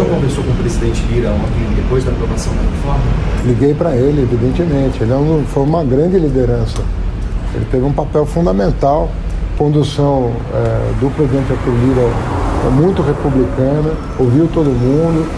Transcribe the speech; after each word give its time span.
senhor 0.00 0.14
conversou 0.14 0.44
com 0.44 0.50
o 0.50 0.54
presidente 0.54 1.02
Lira 1.12 1.30
ontem, 1.30 1.74
depois 1.76 2.04
da 2.04 2.12
aprovação 2.12 2.52
da 2.54 2.62
reforma? 2.62 3.04
Liguei 3.44 3.74
para 3.74 3.94
ele, 3.94 4.22
evidentemente. 4.22 5.02
Ele 5.02 5.12
é 5.12 5.44
foi 5.48 5.62
uma 5.62 5.84
grande 5.84 6.18
liderança. 6.18 6.78
Ele 7.54 7.66
teve 7.70 7.84
um 7.84 7.92
papel 7.92 8.24
fundamental. 8.24 9.10
Condução 9.58 10.32
é, 10.54 11.00
do 11.00 11.10
presidente 11.14 11.52
Arthur 11.52 11.74
Lira 11.84 12.08
é 12.66 12.70
muito 12.70 13.02
republicana, 13.02 13.92
ouviu 14.18 14.48
todo 14.48 14.70
mundo, 14.70 15.28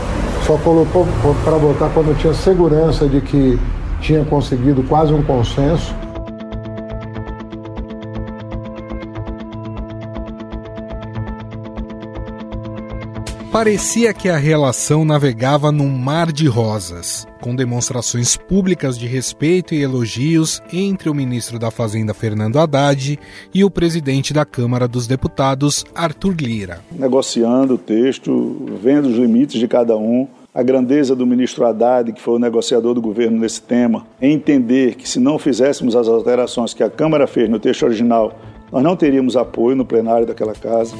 só 0.46 0.56
colocou 0.58 1.06
para 1.44 1.56
votar 1.56 1.90
quando 1.92 2.16
tinha 2.16 2.32
segurança 2.32 3.08
de 3.08 3.20
que 3.20 3.58
tinha 4.00 4.24
conseguido 4.24 4.84
quase 4.84 5.12
um 5.12 5.22
consenso. 5.22 5.92
Parecia 13.52 14.14
que 14.14 14.30
a 14.30 14.38
relação 14.38 15.04
navegava 15.04 15.70
num 15.70 15.90
mar 15.90 16.32
de 16.32 16.46
rosas, 16.46 17.26
com 17.42 17.54
demonstrações 17.54 18.34
públicas 18.34 18.98
de 18.98 19.06
respeito 19.06 19.74
e 19.74 19.82
elogios 19.82 20.62
entre 20.72 21.10
o 21.10 21.14
ministro 21.14 21.58
da 21.58 21.70
Fazenda 21.70 22.14
Fernando 22.14 22.58
Haddad 22.58 23.18
e 23.52 23.62
o 23.62 23.70
presidente 23.70 24.32
da 24.32 24.46
Câmara 24.46 24.88
dos 24.88 25.06
Deputados 25.06 25.84
Arthur 25.94 26.34
Lira. 26.40 26.80
Negociando 26.90 27.74
o 27.74 27.78
texto, 27.78 28.56
vendo 28.82 29.10
os 29.10 29.18
limites 29.18 29.60
de 29.60 29.68
cada 29.68 29.98
um, 29.98 30.26
a 30.54 30.62
grandeza 30.62 31.14
do 31.14 31.26
ministro 31.26 31.66
Haddad, 31.66 32.10
que 32.10 32.22
foi 32.22 32.36
o 32.36 32.40
negociador 32.40 32.94
do 32.94 33.02
governo 33.02 33.38
nesse 33.38 33.60
tema, 33.60 34.06
em 34.18 34.32
entender 34.32 34.94
que 34.94 35.06
se 35.06 35.20
não 35.20 35.38
fizéssemos 35.38 35.94
as 35.94 36.08
alterações 36.08 36.72
que 36.72 36.82
a 36.82 36.88
Câmara 36.88 37.26
fez 37.26 37.50
no 37.50 37.58
texto 37.58 37.82
original, 37.82 38.34
nós 38.72 38.82
não 38.82 38.96
teríamos 38.96 39.36
apoio 39.36 39.76
no 39.76 39.84
plenário 39.84 40.26
daquela 40.26 40.54
casa. 40.54 40.96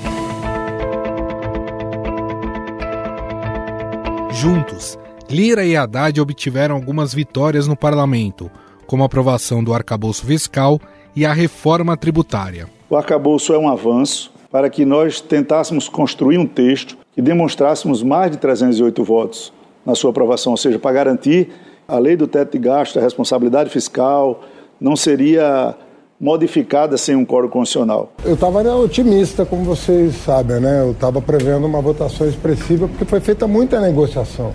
Juntos, 4.42 4.98
Lira 5.30 5.64
e 5.64 5.76
Haddad 5.76 6.20
obtiveram 6.20 6.74
algumas 6.74 7.14
vitórias 7.14 7.68
no 7.68 7.76
parlamento, 7.76 8.50
como 8.88 9.04
a 9.04 9.06
aprovação 9.06 9.62
do 9.62 9.72
arcabouço 9.72 10.26
fiscal 10.26 10.80
e 11.14 11.24
a 11.24 11.32
reforma 11.32 11.96
tributária. 11.96 12.66
O 12.90 12.96
arcabouço 12.96 13.54
é 13.54 13.58
um 13.58 13.68
avanço 13.68 14.32
para 14.50 14.68
que 14.68 14.84
nós 14.84 15.20
tentássemos 15.20 15.88
construir 15.88 16.38
um 16.38 16.46
texto 16.46 16.96
que 17.14 17.22
demonstrássemos 17.22 18.02
mais 18.02 18.32
de 18.32 18.38
308 18.38 19.04
votos 19.04 19.52
na 19.86 19.94
sua 19.94 20.10
aprovação, 20.10 20.50
ou 20.50 20.56
seja, 20.56 20.76
para 20.76 20.90
garantir 20.90 21.50
a 21.86 21.96
lei 21.96 22.16
do 22.16 22.26
teto 22.26 22.50
de 22.50 22.58
gasto, 22.58 22.98
a 22.98 23.02
responsabilidade 23.02 23.70
fiscal, 23.70 24.42
não 24.80 24.96
seria 24.96 25.76
modificada 26.22 26.96
sem 26.96 27.16
um 27.16 27.24
coro 27.24 27.48
constitucional. 27.48 28.12
Eu 28.24 28.34
estava 28.34 28.62
otimista, 28.76 29.44
como 29.44 29.64
vocês 29.64 30.14
sabem, 30.14 30.60
né? 30.60 30.80
Eu 30.80 30.92
estava 30.92 31.20
prevendo 31.20 31.66
uma 31.66 31.80
votação 31.80 32.28
expressiva 32.28 32.86
porque 32.86 33.04
foi 33.04 33.18
feita 33.18 33.48
muita 33.48 33.80
negociação. 33.80 34.52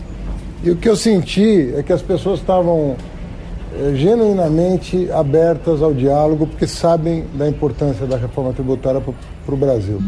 E 0.63 0.71
o 0.71 0.77
que 0.77 0.87
eu 0.87 0.95
senti 0.95 1.73
é 1.75 1.83
que 1.83 1.91
as 1.91 2.01
pessoas 2.01 2.39
estavam 2.39 2.95
é, 3.77 3.93
genuinamente 3.95 5.11
abertas 5.11 5.83
ao 5.83 5.93
diálogo 5.93 6.47
porque 6.47 6.65
sabem 6.65 7.25
da 7.33 7.49
importância 7.49 8.05
da 8.05 8.15
reforma 8.15 8.53
tributária 8.53 9.01
para 9.01 9.53
o 9.53 9.57
Brasil. 9.57 9.99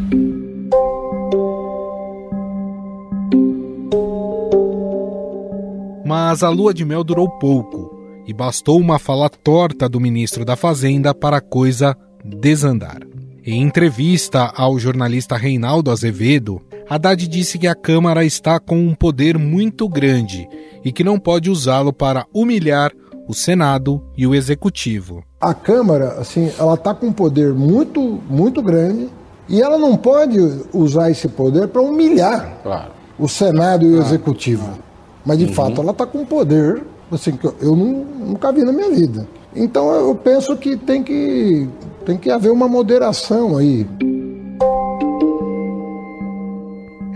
Mas 6.05 6.41
a 6.41 6.49
lua 6.49 6.73
de 6.73 6.85
mel 6.85 7.03
durou 7.03 7.27
pouco 7.27 7.98
e 8.29 8.33
bastou 8.33 8.79
uma 8.79 8.99
fala 8.99 9.27
torta 9.27 9.89
do 9.89 9.99
ministro 9.99 10.45
da 10.45 10.55
Fazenda 10.55 11.15
para 11.15 11.37
a 11.37 11.41
coisa 11.41 11.97
desandar. 12.23 12.99
Em 13.43 13.59
entrevista 13.59 14.53
ao 14.55 14.77
jornalista 14.77 15.35
Reinaldo 15.35 15.89
Azevedo, 15.89 16.61
Haddad 16.87 17.27
disse 17.27 17.57
que 17.57 17.65
a 17.65 17.73
Câmara 17.73 18.23
está 18.23 18.59
com 18.59 18.77
um 18.77 18.93
poder 18.93 19.39
muito 19.39 19.89
grande 19.89 20.47
e 20.85 20.91
que 20.91 21.03
não 21.03 21.17
pode 21.17 21.49
usá-lo 21.49 21.91
para 21.91 22.27
humilhar 22.31 22.91
o 23.27 23.33
Senado 23.33 23.99
e 24.15 24.27
o 24.27 24.35
Executivo. 24.35 25.23
A 25.41 25.55
Câmara, 25.55 26.19
assim, 26.19 26.51
ela 26.59 26.75
está 26.75 26.93
com 26.93 27.07
um 27.07 27.13
poder 27.13 27.51
muito, 27.55 28.21
muito 28.29 28.61
grande 28.61 29.09
e 29.47 29.59
ela 29.59 29.79
não 29.79 29.97
pode 29.97 30.37
usar 30.71 31.09
esse 31.09 31.27
poder 31.27 31.67
para 31.69 31.81
humilhar 31.81 32.59
claro. 32.61 32.91
o 33.17 33.27
Senado 33.27 33.87
e 33.87 33.95
o 33.95 33.99
Executivo. 33.99 34.77
Mas, 35.25 35.39
de 35.39 35.45
uhum. 35.45 35.53
fato, 35.53 35.81
ela 35.81 35.91
está 35.91 36.05
com 36.05 36.19
um 36.19 36.25
poder 36.25 36.83
assim, 37.11 37.33
que 37.33 37.45
eu 37.45 37.75
não, 37.75 38.05
nunca 38.05 38.51
vi 38.51 38.63
na 38.63 38.71
minha 38.71 38.89
vida. 38.91 39.27
Então 39.55 39.91
eu 39.91 40.15
penso 40.15 40.55
que 40.57 40.77
tem 40.77 41.03
que, 41.03 41.67
tem 42.05 42.17
que 42.17 42.29
haver 42.29 42.51
uma 42.51 42.67
moderação 42.67 43.57
aí. 43.57 43.85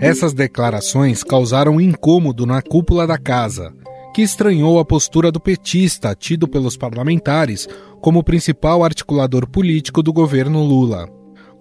Essas 0.00 0.34
declarações 0.34 1.22
causaram 1.22 1.80
incômodo 1.80 2.44
na 2.44 2.60
cúpula 2.60 3.06
da 3.06 3.16
casa, 3.16 3.72
que 4.12 4.22
estranhou 4.22 4.78
a 4.78 4.84
postura 4.84 5.32
do 5.32 5.40
petista, 5.40 6.14
tido 6.14 6.46
pelos 6.46 6.76
parlamentares 6.76 7.68
como 8.00 8.22
principal 8.22 8.84
articulador 8.84 9.48
político 9.48 10.02
do 10.02 10.12
governo 10.12 10.62
Lula. 10.62 11.08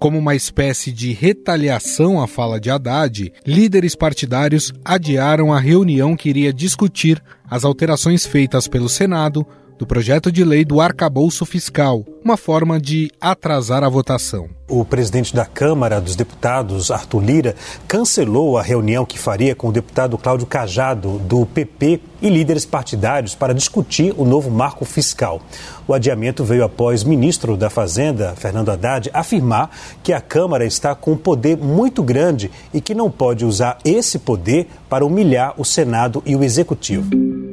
Como 0.03 0.19
uma 0.19 0.35
espécie 0.35 0.91
de 0.91 1.13
retaliação 1.13 2.21
à 2.21 2.27
fala 2.27 2.59
de 2.59 2.69
Haddad, 2.69 3.31
líderes 3.47 3.95
partidários 3.95 4.73
adiaram 4.83 5.53
a 5.53 5.61
reunião 5.61 6.13
que 6.13 6.27
iria 6.27 6.51
discutir 6.51 7.23
as 7.49 7.63
alterações 7.63 8.25
feitas 8.25 8.67
pelo 8.67 8.89
Senado 8.89 9.47
do 9.83 9.85
projeto 9.85 10.31
de 10.31 10.45
lei 10.45 10.63
do 10.63 10.79
arcabouço 10.79 11.45
fiscal, 11.45 12.05
uma 12.23 12.37
forma 12.37 12.79
de 12.79 13.11
atrasar 13.19 13.83
a 13.83 13.89
votação. 13.89 14.47
O 14.69 14.85
presidente 14.85 15.35
da 15.35 15.45
Câmara 15.45 15.99
dos 15.99 16.15
Deputados, 16.15 16.89
Arthur 16.89 17.21
Lira, 17.21 17.55
cancelou 17.85 18.57
a 18.57 18.61
reunião 18.61 19.05
que 19.05 19.19
faria 19.19 19.53
com 19.53 19.67
o 19.67 19.73
deputado 19.73 20.17
Cláudio 20.17 20.47
Cajado, 20.47 21.19
do 21.19 21.45
PP, 21.45 21.99
e 22.21 22.29
líderes 22.29 22.65
partidários 22.65 23.35
para 23.35 23.53
discutir 23.53 24.15
o 24.17 24.23
novo 24.23 24.49
marco 24.49 24.85
fiscal. 24.85 25.41
O 25.85 25.93
adiamento 25.93 26.45
veio 26.45 26.63
após 26.63 27.03
ministro 27.03 27.57
da 27.57 27.69
Fazenda, 27.69 28.33
Fernando 28.37 28.69
Haddad, 28.69 29.11
afirmar 29.13 29.69
que 30.01 30.13
a 30.13 30.21
Câmara 30.21 30.65
está 30.65 30.95
com 30.95 31.11
um 31.11 31.17
poder 31.17 31.57
muito 31.57 32.01
grande 32.01 32.49
e 32.73 32.79
que 32.79 32.95
não 32.95 33.11
pode 33.11 33.43
usar 33.43 33.79
esse 33.83 34.17
poder 34.17 34.65
para 34.87 35.05
humilhar 35.05 35.53
o 35.57 35.65
Senado 35.65 36.23
e 36.25 36.37
o 36.37 36.41
Executivo. 36.41 37.52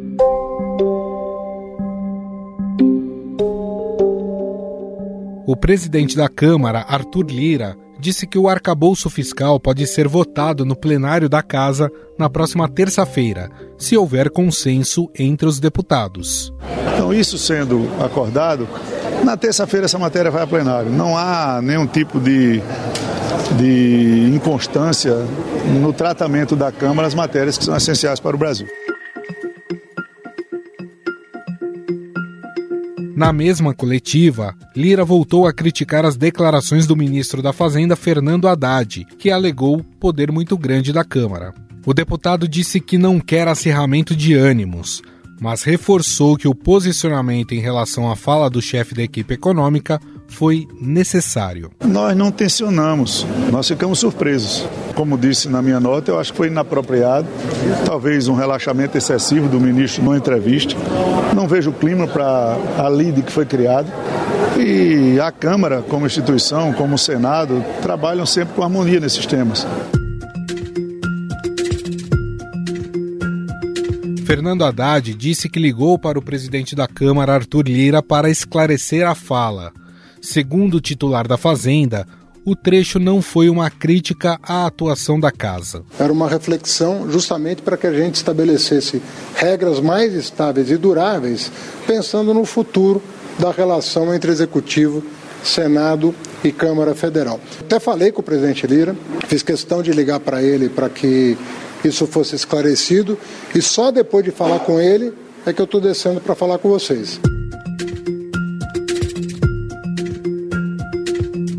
O 5.50 5.56
presidente 5.56 6.16
da 6.16 6.28
Câmara, 6.28 6.87
Arthur 6.88 7.27
Lira, 7.28 7.77
disse 7.99 8.25
que 8.25 8.38
o 8.38 8.49
arcabouço 8.49 9.11
fiscal 9.11 9.59
pode 9.59 9.84
ser 9.84 10.06
votado 10.06 10.65
no 10.65 10.77
plenário 10.77 11.28
da 11.28 11.43
Casa 11.43 11.91
na 12.16 12.31
próxima 12.31 12.69
terça-feira, 12.69 13.50
se 13.77 13.97
houver 13.97 14.31
consenso 14.31 15.10
entre 15.19 15.49
os 15.49 15.59
deputados. 15.59 16.55
Então, 16.94 17.12
isso 17.12 17.37
sendo 17.37 17.91
acordado, 18.00 18.69
na 19.25 19.37
terça-feira 19.37 19.87
essa 19.87 19.99
matéria 19.99 20.31
vai 20.31 20.44
a 20.44 20.47
plenário. 20.47 20.89
Não 20.89 21.19
há 21.19 21.60
nenhum 21.60 21.84
tipo 21.84 22.21
de, 22.21 22.62
de 23.59 24.31
inconstância 24.33 25.16
no 25.81 25.93
tratamento 25.93 26.55
da 26.55 26.71
Câmara 26.71 27.09
as 27.09 27.15
matérias 27.15 27.59
que 27.59 27.65
são 27.65 27.77
essenciais 27.77 28.21
para 28.21 28.37
o 28.37 28.39
Brasil. 28.39 28.69
Na 33.21 33.35
mesma 33.35 33.75
coletiva, 33.75 34.57
Lira 34.75 35.05
voltou 35.05 35.47
a 35.47 35.53
criticar 35.53 36.07
as 36.07 36.17
declarações 36.17 36.87
do 36.87 36.97
ministro 36.97 37.43
da 37.43 37.53
Fazenda, 37.53 37.95
Fernando 37.95 38.49
Haddad, 38.49 39.07
que 39.19 39.31
alegou 39.31 39.85
poder 40.01 40.33
muito 40.33 40.57
grande 40.57 40.91
da 40.91 41.05
Câmara. 41.05 41.53
O 41.85 41.93
deputado 41.93 42.49
disse 42.49 42.81
que 42.81 42.97
não 42.97 43.21
quer 43.21 43.47
acirramento 43.47 44.17
de 44.17 44.33
ânimos, 44.33 45.03
mas 45.39 45.63
reforçou 45.63 46.35
que 46.35 46.49
o 46.49 46.55
posicionamento 46.55 47.53
em 47.53 47.61
relação 47.61 48.11
à 48.11 48.17
fala 48.17 48.49
do 48.49 48.63
chefe 48.63 48.95
da 48.95 49.03
equipe 49.03 49.35
econômica 49.35 50.01
foi 50.31 50.67
necessário. 50.81 51.71
Nós 51.85 52.17
não 52.17 52.31
tensionamos, 52.31 53.27
nós 53.51 53.69
ficamos 53.69 53.99
surpresos. 53.99 54.67
Como 54.95 55.19
disse 55.19 55.49
na 55.49 55.61
minha 55.61 55.81
nota, 55.81 56.11
eu 56.11 56.19
acho 56.19 56.33
que 56.33 56.39
foi 56.39 56.47
inapropriado, 56.49 57.27
talvez 57.85 58.29
um 58.29 58.35
relaxamento 58.35 58.97
excessivo 58.97 59.49
do 59.49 59.60
ministro 59.60 60.03
numa 60.03 60.16
entrevista. 60.16 60.75
Não 61.34 61.47
vejo 61.47 61.71
o 61.71 61.72
clima 61.72 62.07
para 62.07 62.57
a 62.78 62.89
lide 62.89 63.22
que 63.22 63.33
foi 63.33 63.45
criado. 63.45 63.91
E 64.59 65.19
a 65.21 65.31
Câmara, 65.31 65.83
como 65.83 66.07
instituição, 66.07 66.72
como 66.72 66.95
o 66.95 66.99
Senado, 66.99 67.65
trabalham 67.83 68.27
sempre 68.27 68.54
com 68.54 68.63
harmonia 68.63 69.01
nesses 69.01 69.27
temas. 69.27 69.66
Fernando 74.27 74.65
Haddad 74.65 75.13
disse 75.15 75.49
que 75.49 75.59
ligou 75.59 75.99
para 75.99 76.16
o 76.16 76.22
presidente 76.22 76.77
da 76.77 76.87
Câmara, 76.87 77.34
Arthur 77.34 77.66
Lira, 77.66 78.01
para 78.01 78.31
esclarecer 78.31 79.04
a 79.04 79.15
fala. 79.15 79.72
Segundo 80.21 80.75
o 80.75 80.81
titular 80.81 81.27
da 81.27 81.37
Fazenda, 81.37 82.07
o 82.45 82.57
trecho 82.57 82.99
não 82.99 83.21
foi 83.21 83.49
uma 83.49 83.71
crítica 83.71 84.39
à 84.43 84.67
atuação 84.67 85.21
da 85.21 85.31
casa. 85.31 85.83
Era 85.99 86.13
uma 86.13 86.28
reflexão 86.28 87.11
justamente 87.11 87.63
para 87.63 87.77
que 87.77 87.87
a 87.87 87.93
gente 87.93 88.17
estabelecesse 88.17 89.03
regras 89.34 89.81
mais 89.81 90.15
estáveis 90.15 90.71
e 90.71 90.77
duráveis, 90.77 91.51
pensando 91.87 92.33
no 92.33 92.45
futuro 92.45 93.03
da 93.39 93.51
relação 93.51 94.15
entre 94.15 94.31
Executivo, 94.31 95.03
Senado 95.43 96.15
e 96.45 96.53
Câmara 96.53 96.95
Federal. 96.95 97.41
Até 97.61 97.81
falei 97.81 98.13
com 98.13 98.21
o 98.21 98.25
presidente 98.25 98.66
Lira, 98.66 98.97
fiz 99.27 99.43
questão 99.43 99.83
de 99.83 99.91
ligar 99.93 100.21
para 100.21 100.43
ele 100.43 100.69
para 100.69 100.89
que 100.89 101.37
isso 101.84 102.07
fosse 102.07 102.34
esclarecido 102.34 103.19
e 103.55 103.63
só 103.63 103.91
depois 103.91 104.25
de 104.25 104.31
falar 104.31 104.61
com 104.61 104.78
ele 104.78 105.15
é 105.47 105.53
que 105.53 105.61
eu 105.61 105.65
estou 105.65 105.81
descendo 105.81 106.21
para 106.21 106.34
falar 106.34 106.59
com 106.59 106.69
vocês. 106.69 107.19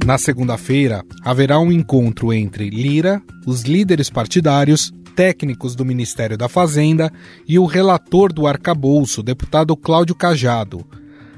Na 0.06 0.18
segunda-feira, 0.18 1.04
haverá 1.24 1.60
um 1.60 1.72
encontro 1.72 2.34
entre 2.34 2.70
Lira, 2.72 3.22
os 3.46 3.62
líderes 3.62 4.10
partidários, 4.10 4.92
técnicos 5.16 5.76
do 5.76 5.86
Ministério 5.86 6.36
da 6.36 6.50
Fazenda 6.50 7.12
e 7.48 7.60
o 7.60 7.66
relator 7.66 8.34
do 8.34 8.48
arcabouço, 8.48 9.22
deputado 9.22 9.78
Cláudio 9.78 10.16
Cajado. 10.16 10.84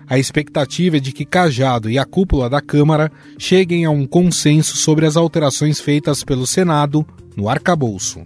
A 0.07 0.17
expectativa 0.17 0.97
é 0.97 0.99
de 0.99 1.11
que 1.11 1.25
Cajado 1.25 1.89
e 1.89 1.99
a 1.99 2.05
cúpula 2.05 2.49
da 2.49 2.61
Câmara 2.61 3.11
cheguem 3.37 3.83
a 3.83 3.89
um 3.89 4.05
consenso 4.05 4.77
sobre 4.77 5.05
as 5.05 5.17
alterações 5.17 5.81
feitas 5.81 6.23
pelo 6.23 6.47
Senado 6.47 7.05
no 7.35 7.49
arcabouço. 7.49 8.21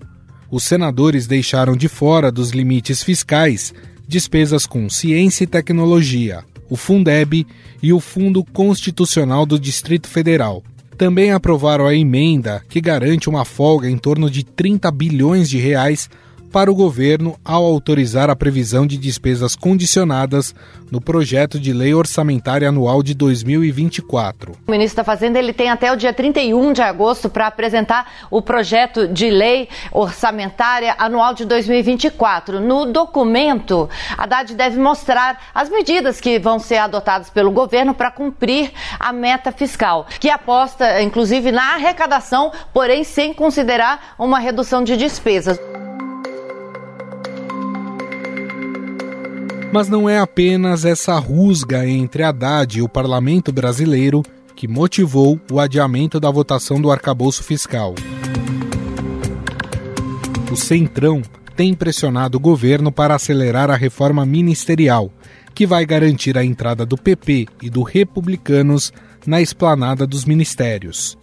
Os 0.51 0.63
senadores 0.63 1.25
deixaram 1.25 1.75
de 1.75 1.87
fora 1.87 2.31
dos 2.31 2.51
limites 2.51 3.01
fiscais 3.01 3.73
despesas 4.07 4.65
com 4.65 4.89
ciência 4.89 5.43
e 5.43 5.47
tecnologia, 5.47 6.43
o 6.69 6.75
Fundeb 6.75 7.45
e 7.81 7.93
o 7.93 7.99
Fundo 7.99 8.43
Constitucional 8.43 9.45
do 9.45 9.59
Distrito 9.59 10.07
Federal. 10.07 10.63
Também 10.97 11.31
aprovaram 11.31 11.85
a 11.85 11.93
emenda 11.93 12.63
que 12.67 12.81
garante 12.81 13.29
uma 13.29 13.45
folga 13.45 13.89
em 13.89 13.97
torno 13.97 14.29
de 14.29 14.43
30 14.43 14.89
bilhões 14.91 15.49
de 15.49 15.57
reais 15.57 16.09
para 16.51 16.71
o 16.71 16.75
governo 16.75 17.37
ao 17.43 17.63
autorizar 17.63 18.29
a 18.29 18.35
previsão 18.35 18.87
de 18.87 18.97
despesas 18.97 19.55
condicionadas 19.55 20.55
no 20.91 21.01
projeto 21.01 21.59
de 21.59 21.73
lei 21.73 21.93
orçamentária 21.93 22.69
anual 22.69 23.03
de 23.03 23.13
2024. 23.13 24.53
O 24.67 24.71
ministro 24.71 24.97
da 24.97 25.03
Fazenda 25.03 25.37
ele 25.37 25.53
tem 25.53 25.69
até 25.69 25.91
o 25.91 25.95
dia 25.95 26.13
31 26.13 26.73
de 26.73 26.81
agosto 26.81 27.29
para 27.29 27.47
apresentar 27.47 28.11
o 28.31 28.41
projeto 28.41 29.07
de 29.07 29.29
lei 29.29 29.67
orçamentária 29.91 30.95
anual 30.97 31.33
de 31.33 31.45
2024. 31.45 32.59
No 32.59 32.85
documento, 32.85 33.89
Haddad 34.17 34.55
deve 34.55 34.79
mostrar 34.79 35.39
as 35.53 35.69
medidas 35.69 36.21
que 36.21 36.39
vão 36.39 36.59
ser 36.59 36.77
adotadas 36.77 37.29
pelo 37.29 37.51
governo 37.51 37.93
para 37.93 38.11
cumprir 38.11 38.71
a 38.99 39.11
meta 39.11 39.51
fiscal, 39.51 40.07
que 40.19 40.29
aposta 40.29 41.01
inclusive 41.01 41.51
na 41.51 41.75
arrecadação, 41.75 42.51
porém 42.73 43.03
sem 43.03 43.33
considerar 43.33 44.15
uma 44.17 44.39
redução 44.39 44.83
de 44.83 44.95
despesas. 44.95 45.59
Mas 49.71 49.89
não 49.89 50.09
é 50.09 50.17
apenas 50.17 50.85
essa 50.85 51.17
rusga 51.19 51.87
entre 51.87 52.23
Haddad 52.23 52.79
e 52.79 52.81
o 52.81 52.89
parlamento 52.89 53.51
brasileiro 53.51 54.23
que 54.55 54.67
motivou 54.67 55.39
o 55.51 55.59
adiamento 55.59 56.19
da 56.19 56.31
votação 56.31 56.81
do 56.81 56.91
arcabouço 56.91 57.43
fiscal. 57.43 57.93
O 60.51 60.55
Centrão 60.55 61.21
tem 61.55 61.73
pressionado 61.73 62.37
o 62.37 62.39
governo 62.39 62.91
para 62.91 63.15
acelerar 63.15 63.69
a 63.69 63.75
reforma 63.75 64.25
ministerial, 64.25 65.11
que 65.53 65.67
vai 65.67 65.85
garantir 65.85 66.37
a 66.37 66.45
entrada 66.45 66.85
do 66.85 66.97
PP 66.97 67.47
e 67.61 67.69
do 67.69 67.83
Republicanos 67.83 68.93
na 69.25 69.41
esplanada 69.41 70.07
dos 70.07 70.23
ministérios. 70.23 71.17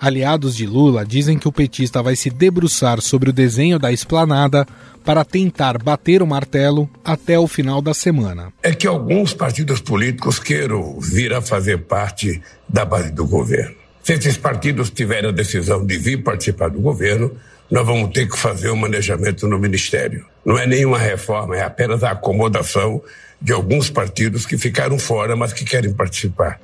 Aliados 0.00 0.56
de 0.56 0.66
Lula 0.66 1.04
dizem 1.04 1.38
que 1.38 1.46
o 1.46 1.52
petista 1.52 2.02
vai 2.02 2.16
se 2.16 2.30
debruçar 2.30 3.02
sobre 3.02 3.28
o 3.28 3.32
desenho 3.32 3.78
da 3.78 3.92
esplanada 3.92 4.66
para 5.04 5.24
tentar 5.24 5.82
bater 5.82 6.22
o 6.22 6.26
martelo 6.26 6.88
até 7.04 7.38
o 7.38 7.48
final 7.48 7.80
da 7.80 7.94
semana. 7.94 8.52
É 8.62 8.72
que 8.74 8.86
alguns 8.86 9.34
partidos 9.34 9.80
políticos 9.80 10.38
queiram 10.38 10.98
vir 11.00 11.32
a 11.32 11.40
fazer 11.40 11.78
parte 11.78 12.40
da 12.68 12.84
base 12.84 13.10
do 13.10 13.26
governo. 13.26 13.74
Se 14.02 14.14
esses 14.14 14.36
partidos 14.36 14.90
tiverem 14.90 15.30
a 15.30 15.32
decisão 15.32 15.84
de 15.84 15.98
vir 15.98 16.22
participar 16.22 16.70
do 16.70 16.80
governo, 16.80 17.32
nós 17.70 17.86
vamos 17.86 18.12
ter 18.12 18.28
que 18.28 18.36
fazer 18.36 18.70
um 18.70 18.76
manejamento 18.76 19.46
no 19.46 19.58
ministério. 19.58 20.26
Não 20.44 20.58
é 20.58 20.66
nenhuma 20.66 20.98
reforma, 20.98 21.56
é 21.56 21.62
apenas 21.62 22.02
a 22.02 22.10
acomodação 22.10 23.00
de 23.40 23.52
alguns 23.52 23.88
partidos 23.88 24.44
que 24.44 24.58
ficaram 24.58 24.98
fora, 24.98 25.36
mas 25.36 25.52
que 25.52 25.64
querem 25.64 25.92
participar. 25.92 26.60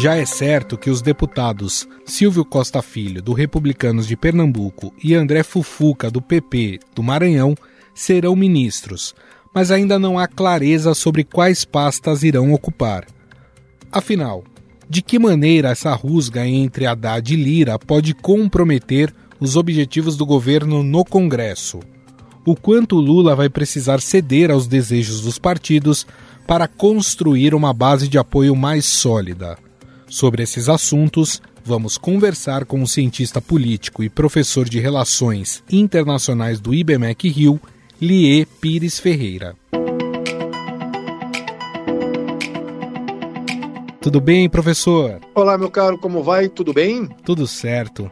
Já 0.00 0.14
é 0.14 0.24
certo 0.24 0.78
que 0.78 0.90
os 0.90 1.02
deputados 1.02 1.88
Silvio 2.06 2.44
Costa 2.44 2.80
Filho, 2.80 3.20
do 3.20 3.32
Republicanos 3.32 4.06
de 4.06 4.16
Pernambuco, 4.16 4.94
e 5.02 5.12
André 5.12 5.42
Fufuca, 5.42 6.08
do 6.08 6.22
PP 6.22 6.78
do 6.94 7.02
Maranhão, 7.02 7.56
serão 7.92 8.36
ministros, 8.36 9.12
mas 9.52 9.72
ainda 9.72 9.98
não 9.98 10.16
há 10.16 10.28
clareza 10.28 10.94
sobre 10.94 11.24
quais 11.24 11.64
pastas 11.64 12.22
irão 12.22 12.52
ocupar. 12.52 13.06
Afinal, 13.90 14.44
de 14.88 15.02
que 15.02 15.18
maneira 15.18 15.70
essa 15.70 15.92
rusga 15.94 16.46
entre 16.46 16.86
Haddad 16.86 17.34
e 17.34 17.36
Lira 17.36 17.76
pode 17.76 18.14
comprometer 18.14 19.12
os 19.40 19.56
objetivos 19.56 20.16
do 20.16 20.24
governo 20.24 20.84
no 20.84 21.04
Congresso? 21.04 21.80
O 22.46 22.54
quanto 22.54 23.00
Lula 23.00 23.34
vai 23.34 23.48
precisar 23.48 24.00
ceder 24.00 24.52
aos 24.52 24.68
desejos 24.68 25.22
dos 25.22 25.40
partidos 25.40 26.06
para 26.46 26.68
construir 26.68 27.52
uma 27.52 27.72
base 27.72 28.06
de 28.06 28.16
apoio 28.16 28.54
mais 28.54 28.86
sólida? 28.86 29.58
Sobre 30.08 30.42
esses 30.42 30.70
assuntos, 30.70 31.42
vamos 31.62 31.98
conversar 31.98 32.64
com 32.64 32.82
o 32.82 32.88
cientista 32.88 33.42
político 33.42 34.02
e 34.02 34.08
professor 34.08 34.66
de 34.66 34.80
Relações 34.80 35.62
Internacionais 35.70 36.58
do 36.58 36.72
IBMEC 36.72 37.28
Rio, 37.28 37.60
Lie 38.00 38.46
Pires 38.46 38.98
Ferreira. 38.98 39.54
Tudo 44.00 44.18
bem, 44.18 44.48
professor? 44.48 45.20
Olá, 45.34 45.58
meu 45.58 45.70
caro, 45.70 45.98
como 45.98 46.22
vai? 46.22 46.48
Tudo 46.48 46.72
bem? 46.72 47.06
Tudo 47.22 47.46
certo. 47.46 48.08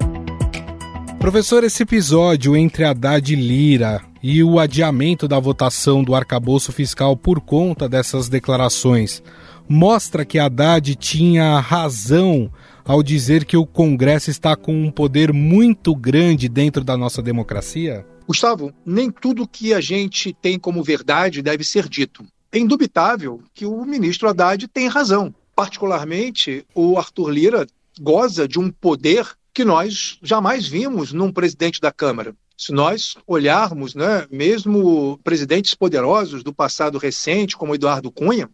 Professor, 1.19 1.65
esse 1.65 1.83
episódio 1.83 2.55
entre 2.55 2.85
Haddad 2.85 3.33
e 3.33 3.37
Lira 3.37 4.03
e 4.23 4.45
o 4.45 4.59
adiamento 4.59 5.27
da 5.27 5.41
votação 5.41 6.05
do 6.05 6.15
arcabouço 6.15 6.73
fiscal 6.73 7.17
por 7.17 7.41
conta 7.41 7.89
dessas 7.89 8.29
declarações 8.29 9.23
mostra 9.69 10.25
que 10.25 10.39
Haddad 10.39 10.95
tinha 10.97 11.59
razão 11.61 12.53
ao 12.85 13.03
dizer 13.03 13.45
que 13.45 13.57
o 13.57 13.67
Congresso 13.67 14.31
está 14.31 14.55
com 14.55 14.73
um 14.73 14.91
poder 14.91 15.33
muito 15.33 15.95
grande 15.95 16.49
dentro 16.49 16.85
da 16.85 16.97
nossa 16.97 17.21
democracia? 17.23 18.07
Gustavo, 18.27 18.73
nem 18.85 19.11
tudo 19.11 19.47
que 19.47 19.73
a 19.73 19.81
gente 19.81 20.33
tem 20.33 20.59
como 20.59 20.83
verdade 20.83 21.43
deve 21.43 21.65
ser 21.65 21.89
dito. 21.89 22.25
É 22.53 22.59
indubitável 22.59 23.41
que 23.55 23.67
o 23.67 23.85
ministro 23.85 24.29
Haddad 24.29 24.67
tem 24.69 24.89
razão. 24.89 25.35
Particularmente, 25.55 26.65
o 26.75 26.99
Arthur 26.99 27.31
Lira 27.31 27.67
goza 28.01 28.47
de 28.47 28.59
um 28.59 28.71
poder 28.71 29.27
que 29.53 29.65
nós 29.65 30.19
jamais 30.23 30.67
vimos 30.67 31.13
num 31.13 31.33
presidente 31.33 31.81
da 31.81 31.91
Câmara. 31.91 32.35
Se 32.57 32.73
nós 32.73 33.17
olharmos, 33.27 33.95
né, 33.95 34.27
mesmo 34.31 35.19
presidentes 35.23 35.75
poderosos 35.75 36.43
do 36.43 36.55
passado 36.55 36.97
recente, 36.97 37.57
como 37.57 37.75
Eduardo 37.75 38.11
Cunha, 38.11 38.49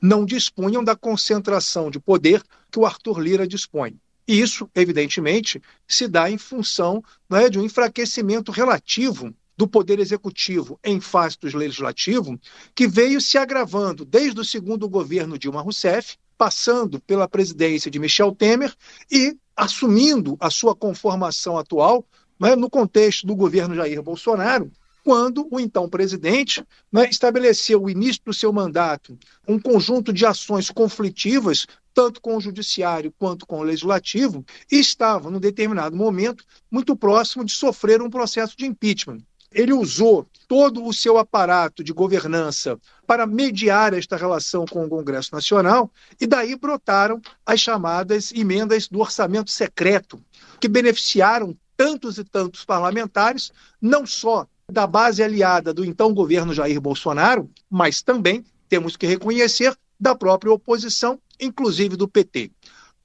não 0.00 0.24
dispunham 0.24 0.84
da 0.84 0.94
concentração 0.94 1.90
de 1.90 1.98
poder 1.98 2.42
que 2.70 2.78
o 2.78 2.86
Arthur 2.86 3.18
Lira 3.18 3.48
dispõe. 3.48 3.96
E 4.28 4.40
isso, 4.40 4.70
evidentemente, 4.74 5.60
se 5.86 6.06
dá 6.06 6.30
em 6.30 6.38
função 6.38 7.02
né, 7.28 7.48
de 7.48 7.58
um 7.58 7.64
enfraquecimento 7.64 8.52
relativo 8.52 9.34
do 9.56 9.66
Poder 9.66 9.98
Executivo 9.98 10.78
em 10.84 11.00
face 11.00 11.36
do 11.40 11.58
Legislativo, 11.58 12.38
que 12.76 12.86
veio 12.86 13.20
se 13.20 13.36
agravando 13.36 14.04
desde 14.04 14.40
o 14.40 14.44
segundo 14.44 14.88
governo 14.88 15.36
Dilma 15.36 15.62
Rousseff, 15.62 16.16
passando 16.36 17.00
pela 17.00 17.26
presidência 17.26 17.90
de 17.90 17.98
Michel 17.98 18.32
Temer 18.36 18.72
e 19.10 19.36
assumindo 19.56 20.36
a 20.38 20.48
sua 20.48 20.76
conformação 20.76 21.58
atual 21.58 22.06
né, 22.38 22.54
no 22.54 22.70
contexto 22.70 23.26
do 23.26 23.34
governo 23.34 23.74
Jair 23.74 24.02
Bolsonaro, 24.02 24.70
quando 25.04 25.48
o 25.50 25.58
então 25.58 25.88
presidente 25.88 26.62
né, 26.92 27.08
estabeleceu 27.08 27.82
o 27.82 27.88
início 27.88 28.20
do 28.26 28.34
seu 28.34 28.52
mandato 28.52 29.18
um 29.46 29.58
conjunto 29.58 30.12
de 30.12 30.26
ações 30.26 30.70
conflitivas, 30.70 31.66
tanto 31.94 32.20
com 32.20 32.36
o 32.36 32.40
judiciário 32.40 33.12
quanto 33.18 33.46
com 33.46 33.60
o 33.60 33.62
legislativo, 33.62 34.44
e 34.70 34.78
estava, 34.78 35.30
num 35.30 35.40
determinado 35.40 35.96
momento, 35.96 36.44
muito 36.70 36.94
próximo 36.94 37.44
de 37.44 37.52
sofrer 37.52 38.02
um 38.02 38.10
processo 38.10 38.54
de 38.56 38.66
impeachment. 38.66 39.20
Ele 39.50 39.72
usou 39.72 40.28
todo 40.46 40.84
o 40.84 40.92
seu 40.92 41.16
aparato 41.16 41.82
de 41.82 41.92
governança 41.92 42.78
para 43.06 43.26
mediar 43.26 43.94
esta 43.94 44.14
relação 44.14 44.66
com 44.66 44.84
o 44.84 44.88
Congresso 44.90 45.34
Nacional, 45.34 45.90
e 46.20 46.26
daí 46.26 46.54
brotaram 46.54 47.18
as 47.46 47.60
chamadas 47.60 48.30
emendas 48.32 48.88
do 48.88 49.00
orçamento 49.00 49.50
secreto, 49.50 50.22
que 50.60 50.68
beneficiaram 50.68 51.56
tantos 51.78 52.18
e 52.18 52.24
tantos 52.24 52.64
parlamentares, 52.64 53.52
não 53.80 54.04
só 54.04 54.48
da 54.70 54.84
base 54.84 55.22
aliada 55.22 55.72
do 55.72 55.84
então 55.84 56.12
governo 56.12 56.52
Jair 56.52 56.80
Bolsonaro, 56.80 57.48
mas 57.70 58.02
também, 58.02 58.44
temos 58.68 58.96
que 58.96 59.06
reconhecer, 59.06 59.74
da 59.98 60.14
própria 60.14 60.52
oposição, 60.52 61.20
inclusive 61.40 61.96
do 61.96 62.08
PT. 62.08 62.50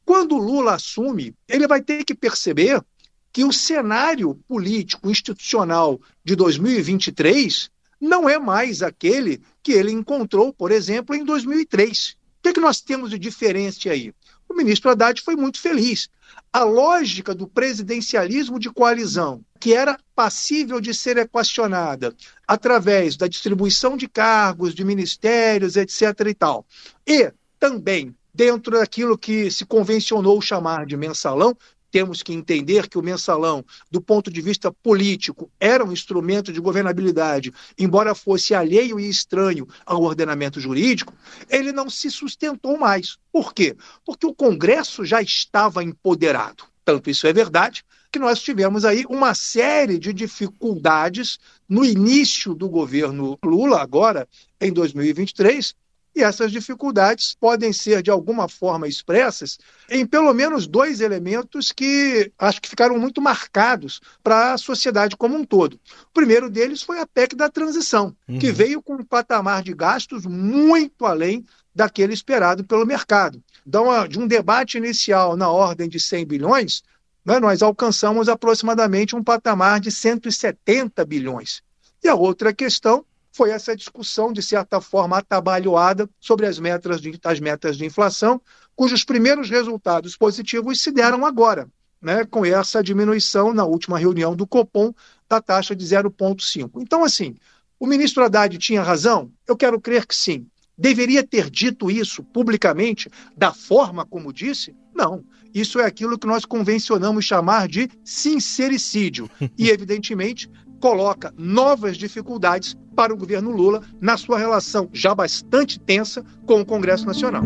Quando 0.04 0.38
Lula 0.38 0.74
assume, 0.74 1.36
ele 1.48 1.68
vai 1.68 1.82
ter 1.82 2.04
que 2.04 2.16
perceber 2.16 2.84
que 3.32 3.46
o 3.46 3.54
cenário 3.54 4.36
político 4.48 5.10
institucional 5.10 6.02
de 6.24 6.36
2023 6.36 7.70
não 8.02 8.28
é 8.28 8.38
mais 8.38 8.82
aquele 8.82 9.42
que 9.62 9.72
ele 9.72 9.92
encontrou, 9.92 10.52
por 10.52 10.72
exemplo, 10.72 11.16
em 11.16 11.24
2003. 11.24 12.10
O 12.10 12.44
que, 12.44 12.50
é 12.50 12.54
que 12.54 12.60
nós 12.60 12.82
temos 12.82 13.12
de 13.12 13.18
diferente 13.18 13.90
aí? 13.90 14.14
O 14.50 14.54
ministro 14.54 14.92
Haddad 14.92 15.22
foi 15.22 15.36
muito 15.36 15.60
feliz 15.60 16.10
a 16.52 16.64
lógica 16.64 17.34
do 17.34 17.48
presidencialismo 17.48 18.60
de 18.60 18.70
coalizão, 18.70 19.44
que 19.60 19.74
era 19.74 19.98
passível 20.16 20.80
de 20.80 20.94
ser 20.94 21.18
equacionada 21.18 22.16
através 22.48 23.16
da 23.16 23.28
distribuição 23.28 23.98
de 23.98 24.08
cargos, 24.08 24.76
de 24.76 24.84
ministérios, 24.84 25.76
etc. 25.76 26.28
e 26.28 26.34
tal, 26.34 26.66
e 27.08 27.32
também 27.60 28.16
dentro 28.34 28.78
daquilo 28.78 29.18
que 29.18 29.52
se 29.52 29.66
convencionou 29.66 30.42
chamar 30.42 30.86
de 30.86 30.98
mensalão, 30.98 31.56
temos 31.94 32.24
que 32.24 32.34
entender 32.34 32.90
que 32.90 32.98
o 32.98 33.04
mensalão, 33.04 33.64
do 33.92 34.02
ponto 34.02 34.32
de 34.32 34.42
vista 34.42 34.72
político, 34.72 35.52
era 35.60 35.86
um 35.86 35.92
instrumento 35.92 36.52
de 36.52 36.60
governabilidade, 36.60 37.54
embora 37.78 38.16
fosse 38.16 38.56
alheio 38.56 39.00
e 39.00 39.08
estranho 39.08 39.68
ao 39.86 40.02
ordenamento 40.02 40.60
jurídico, 40.60 41.14
ele 41.48 41.72
não 41.72 41.92
se 41.92 42.10
sustentou 42.10 42.80
mais. 42.80 43.20
Por 43.32 43.54
quê? 43.54 43.78
Porque 44.04 44.26
o 44.26 44.34
Congresso 44.34 45.06
já 45.06 45.22
estava 45.22 45.84
empoderado. 45.84 46.64
Tanto 46.84 47.12
isso 47.12 47.28
é 47.28 47.32
verdade 47.32 47.86
que 48.12 48.18
nós 48.18 48.42
tivemos 48.42 48.86
aí 48.86 49.06
uma 49.08 49.36
série 49.36 50.00
de 50.00 50.12
dificuldades 50.12 51.38
no 51.70 51.86
início 51.86 52.56
do 52.56 52.68
governo 52.70 53.38
Lula, 53.46 53.80
agora 53.80 54.28
em 54.60 54.74
2023, 54.74 55.76
e 56.16 56.22
essas 56.22 56.52
dificuldades 56.52 57.36
podem 57.40 57.74
ser, 57.74 58.04
de 58.04 58.12
alguma 58.12 58.48
forma, 58.48 58.88
expressas 58.88 59.58
em 59.90 60.06
pelo 60.06 60.34
menos 60.34 60.68
dois 60.68 61.02
elementos 61.02 61.72
que 61.72 62.32
acho 62.38 62.62
que 62.62 62.70
ficaram 62.70 63.00
muito 63.00 63.22
marcados 63.22 64.00
para 64.24 64.54
a 64.54 64.58
sociedade 64.58 65.18
como 65.18 65.36
um 65.36 65.44
todo. 65.44 65.74
O 65.74 66.14
primeiro 66.14 66.50
deles 66.50 66.82
foi 66.82 67.00
a 67.00 67.08
PEC 67.08 67.36
da 67.36 67.50
transição, 67.50 68.16
uhum. 68.28 68.38
que 68.38 68.52
veio 68.52 68.82
com 68.82 68.96
um 68.96 69.04
patamar 69.04 69.64
de 69.64 69.74
gastos 69.74 70.26
muito 70.26 71.06
além 71.06 71.46
daquele 71.74 72.14
esperado 72.14 72.64
pelo 72.64 72.86
mercado. 72.86 73.42
Então, 73.66 74.08
de 74.08 74.20
um 74.20 74.28
debate 74.28 74.78
inicial 74.78 75.36
na 75.36 75.50
ordem 75.50 75.90
de 75.90 76.00
100 76.00 76.26
bilhões, 76.28 76.84
né, 77.26 77.40
nós 77.40 77.62
alcançamos 77.62 78.30
aproximadamente 78.30 79.16
um 79.16 79.24
patamar 79.24 79.80
de 79.80 79.90
170 79.90 81.04
bilhões. 81.06 81.64
E 82.04 82.08
a 82.08 82.16
outra 82.16 82.54
questão 82.54 83.06
foi 83.34 83.50
essa 83.50 83.76
discussão, 83.76 84.32
de 84.32 84.44
certa 84.44 84.80
forma, 84.80 85.18
atabalhoada 85.18 86.08
sobre 86.20 86.46
as 86.46 86.60
metas 86.60 87.02
de, 87.02 87.20
as 87.24 87.40
metas 87.40 87.78
de 87.78 87.84
inflação, 87.84 88.40
cujos 88.76 89.04
primeiros 89.04 89.50
resultados 89.50 90.16
positivos 90.16 90.82
se 90.82 90.92
deram 90.92 91.26
agora, 91.26 91.68
né, 92.00 92.24
com 92.26 92.46
essa 92.46 92.84
diminuição 92.84 93.52
na 93.52 93.66
última 93.66 93.98
reunião 93.98 94.36
do 94.36 94.46
Copom 94.46 94.94
da 95.28 95.42
taxa 95.42 95.76
de 95.76 95.84
0,5. 95.84 96.70
Então, 96.78 97.04
assim, 97.04 97.36
o 97.80 97.88
ministro 97.88 98.24
Haddad 98.24 98.56
tinha 98.60 98.84
razão? 98.84 99.32
Eu 99.48 99.58
quero 99.58 99.82
crer 99.82 100.06
que 100.06 100.16
sim. 100.16 100.46
Deveria 100.78 101.24
ter 101.26 101.50
dito 101.50 101.90
isso 101.90 102.24
publicamente, 102.24 103.10
da 103.36 103.52
forma 103.52 104.06
como 104.06 104.32
disse? 104.32 104.76
Não. 104.94 105.24
Isso 105.54 105.80
é 105.80 105.86
aquilo 105.86 106.18
que 106.18 106.28
nós 106.28 106.46
convencionamos 106.46 107.26
chamar 107.26 107.68
de 107.68 107.90
sincericídio. 108.04 109.30
E, 109.58 109.70
evidentemente, 109.70 110.50
coloca 110.84 111.34
novas 111.38 111.96
dificuldades 111.96 112.76
para 112.94 113.14
o 113.14 113.18
governo 113.18 113.52
Lula 113.52 113.82
na 114.02 114.18
sua 114.18 114.38
relação 114.38 114.90
já 114.92 115.16
bastante 115.16 115.80
tensa 115.80 116.26
com 116.46 116.60
o 116.60 116.66
Congresso 116.66 117.06
Nacional. 117.06 117.42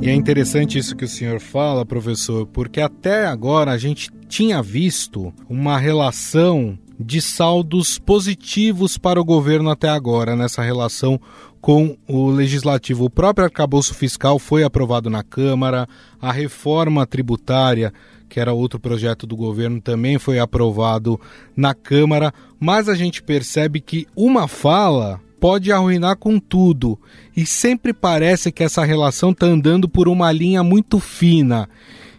E 0.00 0.08
é 0.08 0.14
interessante 0.14 0.78
isso 0.78 0.94
que 0.94 1.06
o 1.06 1.08
senhor 1.08 1.40
fala, 1.40 1.84
professor, 1.84 2.46
porque 2.46 2.80
até 2.80 3.26
agora 3.26 3.72
a 3.72 3.76
gente 3.76 4.12
tinha 4.28 4.62
visto 4.62 5.34
uma 5.48 5.76
relação 5.76 6.78
de 7.00 7.20
saldos 7.20 7.98
positivos 7.98 8.96
para 8.96 9.20
o 9.20 9.24
governo 9.24 9.70
até 9.70 9.88
agora, 9.88 10.36
nessa 10.36 10.62
relação 10.62 11.20
com 11.60 11.96
o 12.06 12.30
legislativo. 12.30 13.06
O 13.06 13.10
próprio 13.10 13.46
arcabouço 13.46 13.92
fiscal 13.92 14.38
foi 14.38 14.62
aprovado 14.62 15.10
na 15.10 15.24
Câmara, 15.24 15.88
a 16.20 16.30
reforma 16.30 17.04
tributária 17.04 17.92
que 18.34 18.40
era 18.40 18.52
outro 18.52 18.80
projeto 18.80 19.28
do 19.28 19.36
governo, 19.36 19.80
também 19.80 20.18
foi 20.18 20.40
aprovado 20.40 21.20
na 21.56 21.72
Câmara, 21.72 22.34
mas 22.58 22.88
a 22.88 22.94
gente 22.96 23.22
percebe 23.22 23.80
que 23.80 24.08
uma 24.16 24.48
fala 24.48 25.20
pode 25.38 25.70
arruinar 25.70 26.16
com 26.16 26.40
tudo 26.40 26.98
e 27.36 27.46
sempre 27.46 27.92
parece 27.92 28.50
que 28.50 28.64
essa 28.64 28.84
relação 28.84 29.30
está 29.30 29.46
andando 29.46 29.88
por 29.88 30.08
uma 30.08 30.32
linha 30.32 30.64
muito 30.64 30.98
fina. 30.98 31.68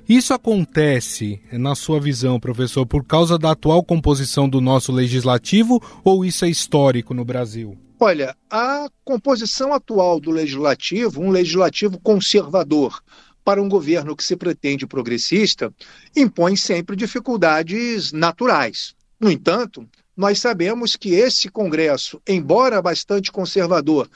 Isso 0.08 0.34
acontece, 0.34 1.42
na 1.52 1.76
sua 1.76 2.00
visão, 2.00 2.40
professor, 2.40 2.86
por 2.86 3.04
causa 3.04 3.38
da 3.38 3.52
atual 3.52 3.84
composição 3.84 4.48
do 4.48 4.62
nosso 4.62 4.94
legislativo 4.94 5.84
ou 6.02 6.24
isso 6.24 6.46
é 6.46 6.50
histórico 6.50 7.14
no 7.14 7.26
Brasil? 7.26 7.78
Olha, 8.00 8.34
a 8.50 8.88
composição 9.04 9.74
atual 9.74 10.18
do 10.18 10.32
legislativo, 10.32 11.22
um 11.22 11.30
legislativo 11.30 12.00
conservador, 12.00 13.02
para 13.46 13.62
um 13.62 13.70
governo 13.70 14.16
que 14.16 14.24
se 14.24 14.36
pretende 14.36 14.88
progressista, 14.88 15.72
impõe 16.16 16.58
sempre 16.58 16.96
dificuldades 16.96 18.12
naturais. 18.12 18.96
No 19.20 19.30
entanto, 19.30 19.88
nós 20.18 20.40
sabemos 20.40 20.96
que 20.96 21.14
esse 21.14 21.48
Congresso, 21.50 22.20
embora 22.28 22.82
bastante 22.82 23.32
conservador, 23.32 24.10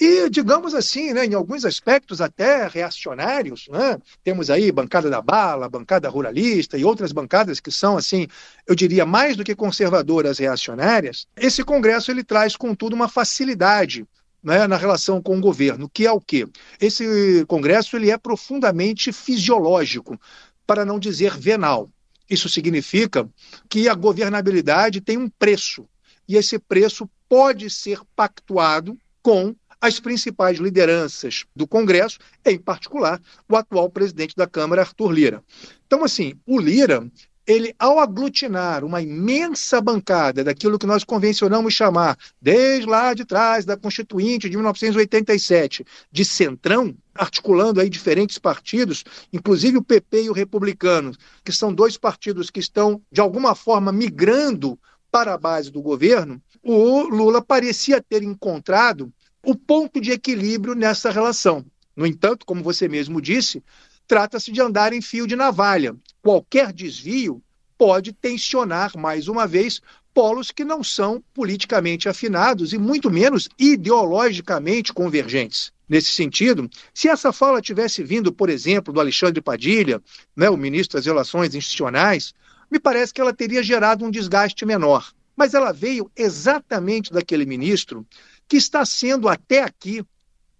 e, 0.00 0.28
digamos 0.30 0.74
assim, 0.74 1.12
né, 1.12 1.26
em 1.26 1.34
alguns 1.34 1.64
aspectos 1.64 2.20
até 2.20 2.66
reacionários, 2.66 3.68
né? 3.70 3.98
temos 4.24 4.50
aí 4.50 4.72
bancada 4.72 5.08
da 5.08 5.20
bala, 5.20 5.68
bancada 5.68 6.08
ruralista 6.08 6.76
e 6.76 6.84
outras 6.84 7.12
bancadas 7.12 7.60
que 7.60 7.70
são, 7.70 7.96
assim, 7.96 8.26
eu 8.66 8.74
diria, 8.74 9.06
mais 9.06 9.36
do 9.36 9.44
que 9.44 9.54
conservadoras 9.54 10.38
reacionárias, 10.38 11.28
esse 11.36 11.62
Congresso 11.62 12.10
ele 12.10 12.24
traz, 12.24 12.56
contudo, 12.56 12.96
uma 12.96 13.08
facilidade 13.08 14.04
né, 14.42 14.66
na 14.66 14.76
relação 14.76 15.22
com 15.22 15.38
o 15.38 15.40
governo, 15.40 15.88
que 15.88 16.06
é 16.06 16.12
o 16.12 16.20
quê? 16.20 16.46
Esse 16.80 17.44
Congresso 17.46 17.96
ele 17.96 18.10
é 18.10 18.18
profundamente 18.18 19.12
fisiológico, 19.12 20.18
para 20.66 20.84
não 20.84 20.98
dizer 20.98 21.36
venal. 21.38 21.90
Isso 22.28 22.48
significa 22.48 23.28
que 23.68 23.88
a 23.88 23.94
governabilidade 23.94 25.00
tem 25.00 25.18
um 25.18 25.28
preço, 25.28 25.86
e 26.28 26.36
esse 26.36 26.58
preço 26.58 27.08
pode 27.28 27.68
ser 27.68 28.00
pactuado 28.16 28.96
com 29.22 29.54
as 29.80 29.98
principais 29.98 30.58
lideranças 30.58 31.44
do 31.56 31.66
Congresso, 31.66 32.18
em 32.46 32.56
particular 32.56 33.20
o 33.48 33.56
atual 33.56 33.90
presidente 33.90 34.36
da 34.36 34.46
Câmara, 34.46 34.82
Arthur 34.82 35.10
Lira. 35.10 35.44
Então, 35.86 36.04
assim, 36.04 36.34
o 36.46 36.60
Lira 36.60 37.10
ele, 37.46 37.74
ao 37.78 37.98
aglutinar 37.98 38.84
uma 38.84 39.02
imensa 39.02 39.80
bancada 39.80 40.44
daquilo 40.44 40.78
que 40.78 40.86
nós 40.86 41.04
convencionamos 41.04 41.74
chamar, 41.74 42.16
desde 42.40 42.86
lá 42.86 43.14
de 43.14 43.24
trás 43.24 43.64
da 43.64 43.76
Constituinte 43.76 44.48
de 44.48 44.56
1987, 44.56 45.84
de 46.10 46.24
centrão, 46.24 46.96
articulando 47.14 47.80
aí 47.80 47.90
diferentes 47.90 48.38
partidos, 48.38 49.04
inclusive 49.32 49.78
o 49.78 49.84
PP 49.84 50.24
e 50.24 50.30
o 50.30 50.32
Republicano, 50.34 51.12
que 51.44 51.52
são 51.52 51.74
dois 51.74 51.96
partidos 51.96 52.50
que 52.50 52.60
estão, 52.60 53.02
de 53.10 53.20
alguma 53.20 53.54
forma, 53.54 53.92
migrando 53.92 54.78
para 55.10 55.34
a 55.34 55.38
base 55.38 55.70
do 55.70 55.82
governo, 55.82 56.40
o 56.62 57.02
Lula 57.02 57.42
parecia 57.42 58.00
ter 58.00 58.22
encontrado 58.22 59.12
o 59.44 59.54
ponto 59.54 60.00
de 60.00 60.12
equilíbrio 60.12 60.74
nessa 60.74 61.10
relação. 61.10 61.64
No 61.94 62.06
entanto, 62.06 62.46
como 62.46 62.62
você 62.62 62.88
mesmo 62.88 63.20
disse, 63.20 63.62
trata-se 64.12 64.52
de 64.52 64.60
andar 64.60 64.92
em 64.92 65.00
fio 65.00 65.26
de 65.26 65.34
navalha. 65.34 65.96
Qualquer 66.20 66.70
desvio 66.70 67.42
pode 67.78 68.12
tensionar, 68.12 68.94
mais 68.94 69.26
uma 69.26 69.46
vez, 69.46 69.80
polos 70.12 70.50
que 70.50 70.66
não 70.66 70.84
são 70.84 71.24
politicamente 71.32 72.10
afinados 72.10 72.74
e 72.74 72.78
muito 72.78 73.10
menos 73.10 73.48
ideologicamente 73.58 74.92
convergentes. 74.92 75.72
Nesse 75.88 76.10
sentido, 76.10 76.68
se 76.92 77.08
essa 77.08 77.32
fala 77.32 77.62
tivesse 77.62 78.02
vindo, 78.02 78.30
por 78.30 78.50
exemplo, 78.50 78.92
do 78.92 79.00
Alexandre 79.00 79.40
Padilha, 79.40 79.98
né, 80.36 80.50
o 80.50 80.58
ministro 80.58 80.98
das 80.98 81.06
Relações 81.06 81.54
Institucionais, 81.54 82.34
me 82.70 82.78
parece 82.78 83.14
que 83.14 83.20
ela 83.22 83.32
teria 83.32 83.62
gerado 83.62 84.04
um 84.04 84.10
desgaste 84.10 84.66
menor. 84.66 85.10
Mas 85.34 85.54
ela 85.54 85.72
veio 85.72 86.10
exatamente 86.14 87.10
daquele 87.10 87.46
ministro 87.46 88.06
que 88.46 88.58
está 88.58 88.84
sendo 88.84 89.26
até 89.26 89.62
aqui 89.62 90.04